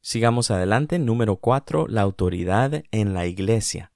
Sigamos 0.00 0.52
adelante. 0.52 1.00
Número 1.00 1.36
4. 1.36 1.88
La 1.88 2.02
autoridad 2.02 2.84
en 2.92 3.14
la 3.14 3.26
iglesia. 3.26 3.92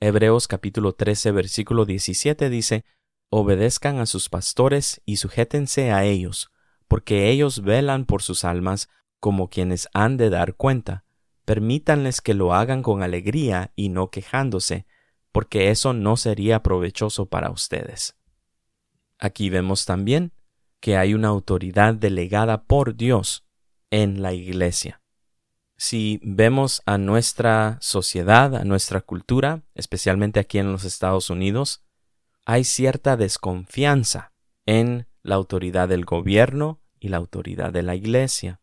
Hebreos 0.00 0.48
capítulo 0.48 0.94
13 0.94 1.30
versículo 1.32 1.84
17 1.84 2.50
dice, 2.50 2.84
Obedezcan 3.30 4.00
a 4.00 4.06
sus 4.06 4.28
pastores 4.28 5.00
y 5.04 5.18
sujétense 5.18 5.92
a 5.92 6.04
ellos, 6.04 6.50
porque 6.88 7.28
ellos 7.30 7.62
velan 7.62 8.06
por 8.06 8.22
sus 8.22 8.44
almas 8.44 8.88
como 9.20 9.48
quienes 9.48 9.88
han 9.92 10.16
de 10.16 10.30
dar 10.30 10.54
cuenta. 10.54 11.04
Permítanles 11.44 12.20
que 12.20 12.34
lo 12.34 12.54
hagan 12.54 12.82
con 12.82 13.02
alegría 13.02 13.72
y 13.74 13.88
no 13.88 14.10
quejándose, 14.10 14.86
porque 15.32 15.70
eso 15.70 15.92
no 15.92 16.16
sería 16.16 16.62
provechoso 16.62 17.26
para 17.26 17.50
ustedes. 17.50 18.16
Aquí 19.18 19.50
vemos 19.50 19.84
también 19.84 20.32
que 20.80 20.96
hay 20.96 21.14
una 21.14 21.28
autoridad 21.28 21.94
delegada 21.94 22.64
por 22.64 22.96
Dios 22.96 23.44
en 23.90 24.22
la 24.22 24.32
Iglesia. 24.32 25.00
Si 25.76 26.20
vemos 26.22 26.82
a 26.86 26.98
nuestra 26.98 27.78
sociedad, 27.80 28.54
a 28.56 28.64
nuestra 28.64 29.00
cultura, 29.00 29.62
especialmente 29.74 30.40
aquí 30.40 30.58
en 30.58 30.72
los 30.72 30.84
Estados 30.84 31.30
Unidos, 31.30 31.84
hay 32.44 32.64
cierta 32.64 33.16
desconfianza 33.16 34.32
en 34.66 35.06
la 35.22 35.36
autoridad 35.36 35.88
del 35.88 36.04
gobierno 36.04 36.80
y 36.98 37.08
la 37.08 37.18
autoridad 37.18 37.72
de 37.72 37.82
la 37.82 37.94
Iglesia. 37.94 38.60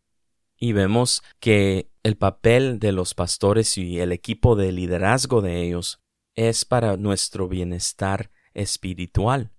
Y 0.66 0.74
vemos 0.74 1.22
que 1.40 1.92
el 2.02 2.18
papel 2.18 2.80
de 2.80 2.92
los 2.92 3.14
pastores 3.14 3.78
y 3.78 4.00
el 4.00 4.12
equipo 4.12 4.56
de 4.56 4.72
liderazgo 4.72 5.44
de 5.44 5.62
ellos 5.62 6.02
es 6.34 6.66
para 6.66 6.98
nuestro 6.98 7.48
bienestar 7.48 8.32
espiritual. 8.56 9.52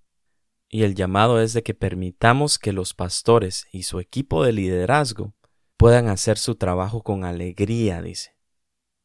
Y 0.67 0.83
el 0.83 0.95
llamado 0.95 1.39
es 1.39 1.53
de 1.53 1.63
que 1.63 1.73
permitamos 1.73 2.59
que 2.59 2.73
los 2.73 2.93
pastores 2.93 3.67
y 3.71 3.83
su 3.83 4.01
equipo 4.01 4.43
de 4.43 4.51
liderazgo 4.51 5.33
puedan 5.77 6.09
hacer 6.09 6.37
su 6.37 6.55
trabajo 6.55 7.03
con 7.03 7.23
alegría, 7.23 8.01
dice. 8.01 8.35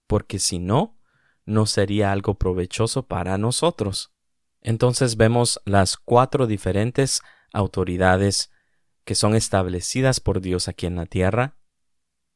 Porque 0.09 0.41
si 0.41 0.59
no, 0.59 0.99
no 1.47 1.67
sería 1.67 2.11
algo 2.11 2.35
provechoso 2.35 3.07
para 3.07 3.39
nosotros. 3.39 4.13
Entonces 4.61 5.17
vemos 5.17 5.61
las 5.67 5.97
cuatro 5.99 6.49
diferentes 6.49 7.23
autoridades 7.53 8.51
que 9.05 9.15
son 9.15 9.37
establecidas 9.37 10.19
por 10.19 10.41
Dios 10.41 10.67
aquí 10.67 10.87
en 10.87 10.97
la 10.97 11.07
tierra. 11.07 11.62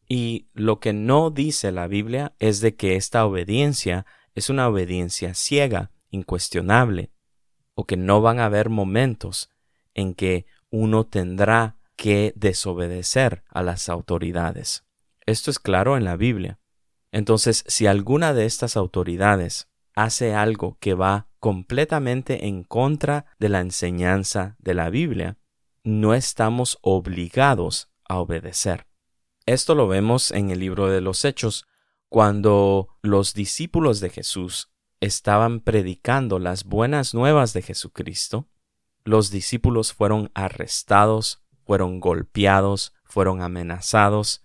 Y 0.09 0.49
lo 0.55 0.79
que 0.79 0.93
no 0.93 1.31
dice 1.31 1.73
la 1.73 1.89
Biblia 1.89 2.35
es 2.39 2.61
de 2.61 2.77
que 2.77 2.97
esta 2.97 3.27
obediencia 3.27 4.07
es 4.35 4.51
una 4.51 4.69
obediencia 4.69 5.35
ciega, 5.35 5.91
incuestionable, 6.11 7.11
o 7.75 7.87
que 7.87 7.97
no 7.97 8.21
van 8.21 8.39
a 8.39 8.47
haber 8.47 8.69
momentos 8.69 9.51
en 9.95 10.15
que 10.15 10.47
uno 10.71 11.05
tendrá 11.07 11.77
que 11.97 12.33
desobedecer 12.37 13.43
a 13.49 13.63
las 13.63 13.89
autoridades. 13.89 14.85
Esto 15.25 15.51
es 15.51 15.59
claro 15.59 15.97
en 15.97 16.05
la 16.05 16.17
Biblia. 16.17 16.61
Entonces, 17.11 17.65
si 17.67 17.87
alguna 17.87 18.35
de 18.35 18.45
estas 18.45 18.77
autoridades 18.77 19.69
hace 19.95 20.35
algo 20.35 20.77
que 20.79 20.95
va 20.95 21.29
completamente 21.41 22.47
en 22.47 22.63
contra 22.63 23.27
de 23.39 23.49
la 23.49 23.61
enseñanza 23.61 24.57
de 24.59 24.75
la 24.75 24.91
Biblia, 24.91 25.39
no 25.83 26.15
estamos 26.15 26.79
obligados 26.83 27.91
a 28.05 28.19
obedecer. 28.19 28.86
Esto 29.47 29.77
lo 29.77 29.87
vemos 29.87 30.33
en 30.33 30.51
el 30.51 30.59
libro 30.59 30.89
de 30.91 31.01
los 31.01 31.25
Hechos, 31.25 31.69
cuando 32.09 32.89
los 33.01 33.33
discípulos 33.33 34.01
de 34.01 34.11
Jesús 34.11 34.73
estaban 35.01 35.61
predicando 35.61 36.41
las 36.41 36.65
buenas 36.65 37.15
nuevas 37.15 37.53
de 37.53 37.63
Jesucristo, 37.63 38.49
los 39.05 39.31
discípulos 39.31 39.93
fueron 39.93 40.33
arrestados, 40.35 41.45
fueron 41.65 42.01
golpeados, 42.01 42.93
fueron 43.05 43.41
amenazados, 43.41 44.43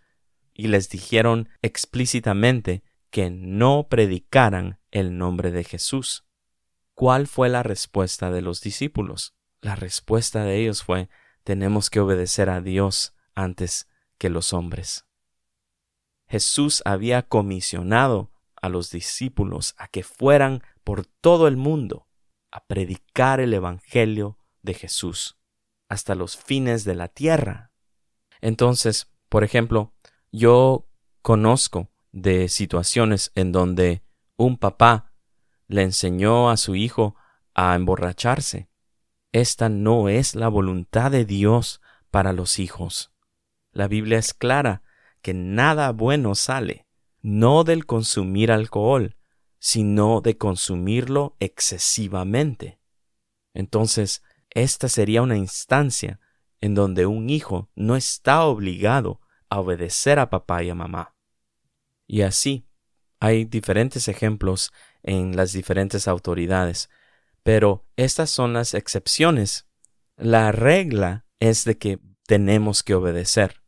y 0.53 0.67
les 0.67 0.87
dijeron 0.89 1.49
explícitamente 1.63 2.83
que 3.09 3.31
no 3.31 3.87
predicaran 3.89 4.79
el 4.91 5.17
nombre 5.17 5.49
de 5.49 5.63
Jesús. 5.63 6.27
¿Cuál 6.93 7.25
fue 7.25 7.49
la 7.49 7.63
respuesta 7.63 8.29
de 8.29 8.43
los 8.43 8.61
discípulos? 8.61 9.33
La 9.61 9.75
respuesta 9.75 10.43
de 10.43 10.57
ellos 10.57 10.83
fue 10.83 11.09
tenemos 11.43 11.89
que 11.89 11.99
obedecer 11.99 12.51
a 12.51 12.61
Dios 12.61 13.15
antes 13.33 13.87
que 14.21 14.29
los 14.29 14.53
hombres. 14.53 15.07
Jesús 16.27 16.83
había 16.85 17.23
comisionado 17.23 18.31
a 18.55 18.69
los 18.69 18.91
discípulos 18.91 19.73
a 19.79 19.87
que 19.87 20.03
fueran 20.03 20.61
por 20.83 21.07
todo 21.07 21.47
el 21.47 21.57
mundo 21.57 22.07
a 22.51 22.63
predicar 22.65 23.39
el 23.39 23.51
Evangelio 23.51 24.37
de 24.61 24.75
Jesús 24.75 25.39
hasta 25.89 26.13
los 26.13 26.37
fines 26.37 26.83
de 26.83 26.93
la 26.93 27.07
tierra. 27.07 27.71
Entonces, 28.41 29.11
por 29.27 29.43
ejemplo, 29.43 29.91
yo 30.31 30.87
conozco 31.23 31.89
de 32.11 32.47
situaciones 32.47 33.31
en 33.33 33.51
donde 33.51 34.03
un 34.37 34.59
papá 34.59 35.15
le 35.67 35.81
enseñó 35.81 36.51
a 36.51 36.57
su 36.57 36.75
hijo 36.75 37.15
a 37.55 37.73
emborracharse. 37.73 38.69
Esta 39.31 39.67
no 39.67 40.09
es 40.09 40.35
la 40.35 40.47
voluntad 40.47 41.09
de 41.09 41.25
Dios 41.25 41.81
para 42.11 42.33
los 42.33 42.59
hijos. 42.59 43.10
La 43.71 43.87
Biblia 43.87 44.17
es 44.17 44.33
clara 44.33 44.83
que 45.21 45.33
nada 45.33 45.91
bueno 45.91 46.35
sale, 46.35 46.87
no 47.21 47.63
del 47.63 47.85
consumir 47.85 48.51
alcohol, 48.51 49.17
sino 49.59 50.21
de 50.21 50.37
consumirlo 50.37 51.35
excesivamente. 51.39 52.79
Entonces, 53.53 54.23
esta 54.49 54.89
sería 54.89 55.21
una 55.21 55.37
instancia 55.37 56.19
en 56.59 56.75
donde 56.75 57.05
un 57.05 57.29
hijo 57.29 57.69
no 57.75 57.95
está 57.95 58.43
obligado 58.43 59.21
a 59.49 59.59
obedecer 59.59 60.19
a 60.19 60.29
papá 60.29 60.63
y 60.63 60.69
a 60.69 60.75
mamá. 60.75 61.15
Y 62.07 62.21
así, 62.21 62.67
hay 63.19 63.45
diferentes 63.45 64.07
ejemplos 64.07 64.73
en 65.03 65.35
las 65.35 65.53
diferentes 65.53 66.07
autoridades, 66.07 66.89
pero 67.43 67.85
estas 67.95 68.29
son 68.29 68.53
las 68.53 68.73
excepciones. 68.73 69.67
La 70.17 70.51
regla 70.51 71.25
es 71.39 71.63
de 71.63 71.77
que 71.77 71.99
tenemos 72.25 72.83
que 72.83 72.95
obedecer 72.95 73.60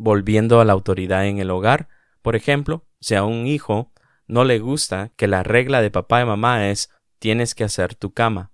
volviendo 0.00 0.62
a 0.62 0.64
la 0.64 0.72
autoridad 0.72 1.26
en 1.26 1.38
el 1.38 1.50
hogar. 1.50 1.88
Por 2.22 2.34
ejemplo, 2.34 2.86
si 3.00 3.16
a 3.16 3.24
un 3.24 3.46
hijo 3.46 3.92
no 4.26 4.44
le 4.44 4.58
gusta 4.58 5.12
que 5.16 5.28
la 5.28 5.42
regla 5.42 5.82
de 5.82 5.90
papá 5.90 6.22
y 6.22 6.24
mamá 6.24 6.70
es 6.70 6.90
tienes 7.18 7.54
que 7.54 7.64
hacer 7.64 7.94
tu 7.94 8.14
cama, 8.14 8.50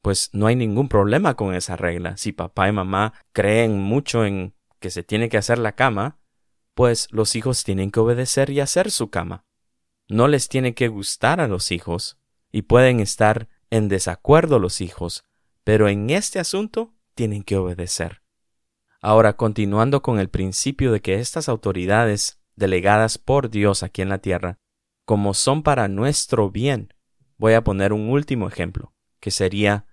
pues 0.00 0.30
no 0.32 0.46
hay 0.46 0.54
ningún 0.54 0.88
problema 0.88 1.34
con 1.34 1.54
esa 1.54 1.74
regla. 1.74 2.16
Si 2.16 2.30
papá 2.30 2.68
y 2.68 2.72
mamá 2.72 3.14
creen 3.32 3.80
mucho 3.80 4.24
en 4.24 4.54
que 4.78 4.90
se 4.90 5.02
tiene 5.02 5.28
que 5.28 5.38
hacer 5.38 5.58
la 5.58 5.72
cama, 5.72 6.20
pues 6.74 7.08
los 7.10 7.34
hijos 7.34 7.64
tienen 7.64 7.90
que 7.90 7.98
obedecer 7.98 8.50
y 8.50 8.60
hacer 8.60 8.92
su 8.92 9.10
cama. 9.10 9.44
No 10.08 10.28
les 10.28 10.48
tiene 10.48 10.74
que 10.74 10.86
gustar 10.86 11.40
a 11.40 11.48
los 11.48 11.72
hijos 11.72 12.16
y 12.52 12.62
pueden 12.62 13.00
estar 13.00 13.48
en 13.70 13.88
desacuerdo 13.88 14.60
los 14.60 14.80
hijos, 14.80 15.24
pero 15.64 15.88
en 15.88 16.10
este 16.10 16.38
asunto 16.38 16.94
tienen 17.16 17.42
que 17.42 17.56
obedecer. 17.56 18.22
Ahora, 19.06 19.36
continuando 19.36 20.02
con 20.02 20.18
el 20.18 20.30
principio 20.30 20.90
de 20.90 21.00
que 21.00 21.20
estas 21.20 21.48
autoridades 21.48 22.40
delegadas 22.56 23.18
por 23.18 23.50
Dios 23.50 23.84
aquí 23.84 24.02
en 24.02 24.08
la 24.08 24.18
tierra, 24.18 24.58
como 25.04 25.32
son 25.32 25.62
para 25.62 25.86
nuestro 25.86 26.50
bien, 26.50 26.92
voy 27.38 27.52
a 27.52 27.62
poner 27.62 27.92
un 27.92 28.10
último 28.10 28.48
ejemplo, 28.48 28.94
que 29.20 29.30
sería, 29.30 29.86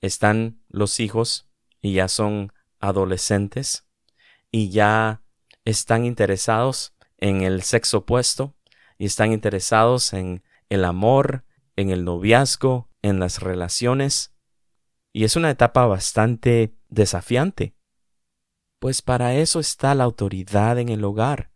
están 0.00 0.60
los 0.66 0.98
hijos 0.98 1.48
y 1.80 1.92
ya 1.92 2.08
son 2.08 2.52
adolescentes 2.80 3.86
y 4.50 4.70
ya 4.70 5.22
están 5.64 6.04
interesados 6.04 6.96
en 7.18 7.42
el 7.42 7.62
sexo 7.62 7.98
opuesto 7.98 8.56
y 8.98 9.06
están 9.06 9.30
interesados 9.30 10.12
en 10.12 10.42
el 10.68 10.84
amor, 10.84 11.44
en 11.76 11.90
el 11.90 12.04
noviazgo, 12.04 12.90
en 13.02 13.20
las 13.20 13.40
relaciones. 13.40 14.34
Y 15.12 15.22
es 15.22 15.36
una 15.36 15.50
etapa 15.50 15.86
bastante 15.86 16.74
desafiante. 16.88 17.75
Pues 18.86 19.02
para 19.02 19.34
eso 19.34 19.58
está 19.58 19.96
la 19.96 20.04
autoridad 20.04 20.78
en 20.78 20.90
el 20.90 21.02
hogar. 21.02 21.50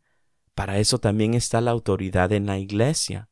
Para 0.57 0.81
eso 0.81 0.99
también 0.99 1.35
está 1.35 1.61
la 1.61 1.71
autoridad 1.71 2.33
en 2.33 2.47
la 2.47 2.59
iglesia. 2.59 3.31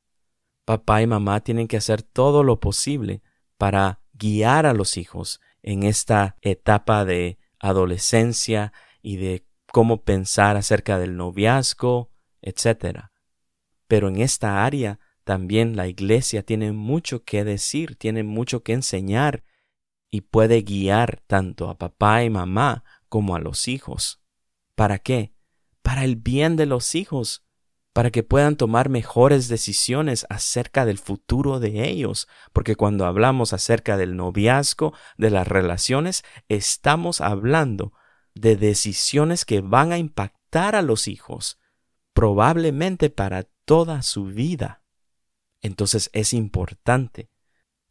Papá 0.64 1.02
y 1.02 1.08
mamá 1.08 1.40
tienen 1.40 1.66
que 1.66 1.78
hacer 1.78 2.04
todo 2.04 2.44
lo 2.44 2.60
posible 2.60 3.22
para 3.56 3.98
guiar 4.12 4.66
a 4.66 4.72
los 4.72 4.96
hijos 4.96 5.40
en 5.64 5.82
esta 5.82 6.36
etapa 6.42 7.04
de 7.04 7.38
adolescencia 7.58 8.72
y 9.02 9.16
de 9.16 9.44
cómo 9.72 10.04
pensar 10.04 10.56
acerca 10.56 10.96
del 11.00 11.16
noviazgo, 11.16 12.12
etc. 12.40 13.10
Pero 13.88 14.06
en 14.06 14.20
esta 14.20 14.64
área 14.64 15.00
también 15.24 15.74
la 15.74 15.88
iglesia 15.88 16.44
tiene 16.44 16.70
mucho 16.70 17.24
que 17.24 17.42
decir, 17.42 17.96
tiene 17.96 18.22
mucho 18.22 18.62
que 18.62 18.74
enseñar 18.74 19.42
y 20.08 20.20
puede 20.20 20.62
guiar 20.62 21.20
tanto 21.26 21.68
a 21.68 21.78
papá 21.78 22.22
y 22.22 22.30
mamá 22.30 22.84
como 23.08 23.36
a 23.36 23.40
los 23.40 23.68
hijos. 23.68 24.20
¿Para 24.74 24.98
qué? 24.98 25.32
Para 25.82 26.04
el 26.04 26.16
bien 26.16 26.56
de 26.56 26.66
los 26.66 26.94
hijos, 26.94 27.44
para 27.92 28.10
que 28.10 28.22
puedan 28.22 28.56
tomar 28.56 28.88
mejores 28.88 29.48
decisiones 29.48 30.24
acerca 30.28 30.84
del 30.84 30.98
futuro 30.98 31.58
de 31.58 31.88
ellos, 31.88 32.28
porque 32.52 32.76
cuando 32.76 33.06
hablamos 33.06 33.52
acerca 33.52 33.96
del 33.96 34.16
noviazgo, 34.16 34.92
de 35.16 35.30
las 35.30 35.48
relaciones, 35.48 36.22
estamos 36.48 37.20
hablando 37.20 37.92
de 38.34 38.56
decisiones 38.56 39.44
que 39.44 39.60
van 39.60 39.90
a 39.90 39.98
impactar 39.98 40.76
a 40.76 40.82
los 40.82 41.08
hijos, 41.08 41.58
probablemente 42.12 43.10
para 43.10 43.48
toda 43.64 44.02
su 44.02 44.26
vida. 44.26 44.84
Entonces 45.60 46.08
es 46.12 46.32
importante 46.32 47.30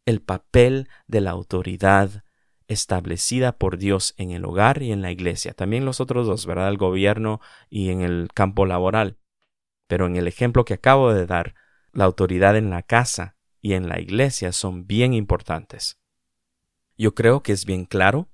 el 0.06 0.22
papel 0.22 0.88
de 1.06 1.20
la 1.20 1.32
autoridad 1.32 2.24
establecida 2.68 3.52
por 3.52 3.78
Dios 3.78 4.14
en 4.18 4.30
el 4.30 4.44
hogar 4.44 4.82
y 4.82 4.92
en 4.92 5.02
la 5.02 5.10
iglesia. 5.10 5.54
También 5.54 5.84
los 5.84 6.00
otros 6.00 6.26
dos, 6.26 6.46
¿verdad? 6.46 6.68
El 6.68 6.76
gobierno 6.76 7.40
y 7.68 7.90
en 7.90 8.02
el 8.02 8.28
campo 8.32 8.66
laboral. 8.66 9.18
Pero 9.88 10.06
en 10.06 10.16
el 10.16 10.28
ejemplo 10.28 10.64
que 10.64 10.74
acabo 10.74 11.12
de 11.12 11.26
dar, 11.26 11.54
la 11.92 12.04
autoridad 12.04 12.56
en 12.56 12.70
la 12.70 12.82
casa 12.82 13.36
y 13.60 13.72
en 13.72 13.88
la 13.88 14.00
iglesia 14.00 14.52
son 14.52 14.86
bien 14.86 15.14
importantes. 15.14 15.98
Yo 16.96 17.14
creo 17.14 17.42
que 17.42 17.52
es 17.52 17.64
bien 17.64 17.86
claro 17.86 18.28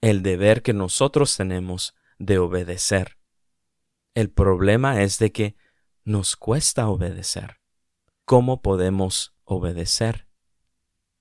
el 0.00 0.22
deber 0.22 0.62
que 0.62 0.74
nosotros 0.74 1.36
tenemos 1.36 1.94
de 2.18 2.38
obedecer. 2.38 3.16
El 4.14 4.30
problema 4.30 5.02
es 5.02 5.18
de 5.18 5.32
que 5.32 5.56
nos 6.04 6.36
cuesta 6.36 6.88
obedecer. 6.88 7.60
¿Cómo 8.26 8.60
podemos 8.60 9.34
obedecer? 9.44 10.28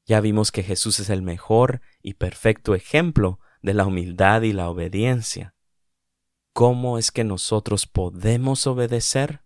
Ya 0.05 0.19
vimos 0.19 0.51
que 0.51 0.63
Jesús 0.63 0.99
es 0.99 1.09
el 1.09 1.21
mejor 1.21 1.81
y 2.03 2.13
perfecto 2.15 2.75
ejemplo 2.75 3.39
de 3.63 3.73
la 3.73 3.87
humildad 3.87 4.43
y 4.43 4.53
la 4.53 4.69
obediencia. 4.69 5.55
¿Cómo 6.53 6.99
es 6.99 7.09
que 7.09 7.23
nosotros 7.23 7.87
podemos 7.87 8.67
obedecer? 8.67 9.41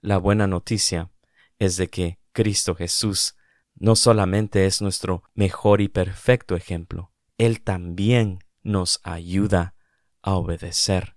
La 0.00 0.18
buena 0.18 0.46
noticia 0.46 1.10
es 1.58 1.76
de 1.76 1.88
que 1.88 2.20
Cristo 2.32 2.76
Jesús 2.76 3.34
no 3.74 3.96
solamente 3.96 4.66
es 4.66 4.80
nuestro 4.80 5.24
mejor 5.34 5.80
y 5.80 5.88
perfecto 5.88 6.54
ejemplo, 6.54 7.12
Él 7.38 7.62
también 7.62 8.40
nos 8.62 9.00
ayuda 9.02 9.74
a 10.22 10.34
obedecer. 10.34 11.16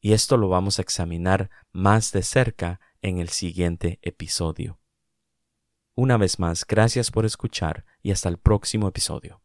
Y 0.00 0.12
esto 0.12 0.36
lo 0.36 0.48
vamos 0.48 0.78
a 0.78 0.82
examinar 0.82 1.50
más 1.72 2.12
de 2.12 2.22
cerca 2.22 2.80
en 3.02 3.18
el 3.18 3.30
siguiente 3.30 3.98
episodio. 4.02 4.80
Una 5.94 6.16
vez 6.16 6.38
más, 6.38 6.64
gracias 6.64 7.10
por 7.10 7.24
escuchar 7.24 7.84
y 8.02 8.12
hasta 8.12 8.28
el 8.28 8.38
próximo 8.38 8.86
episodio. 8.86 9.40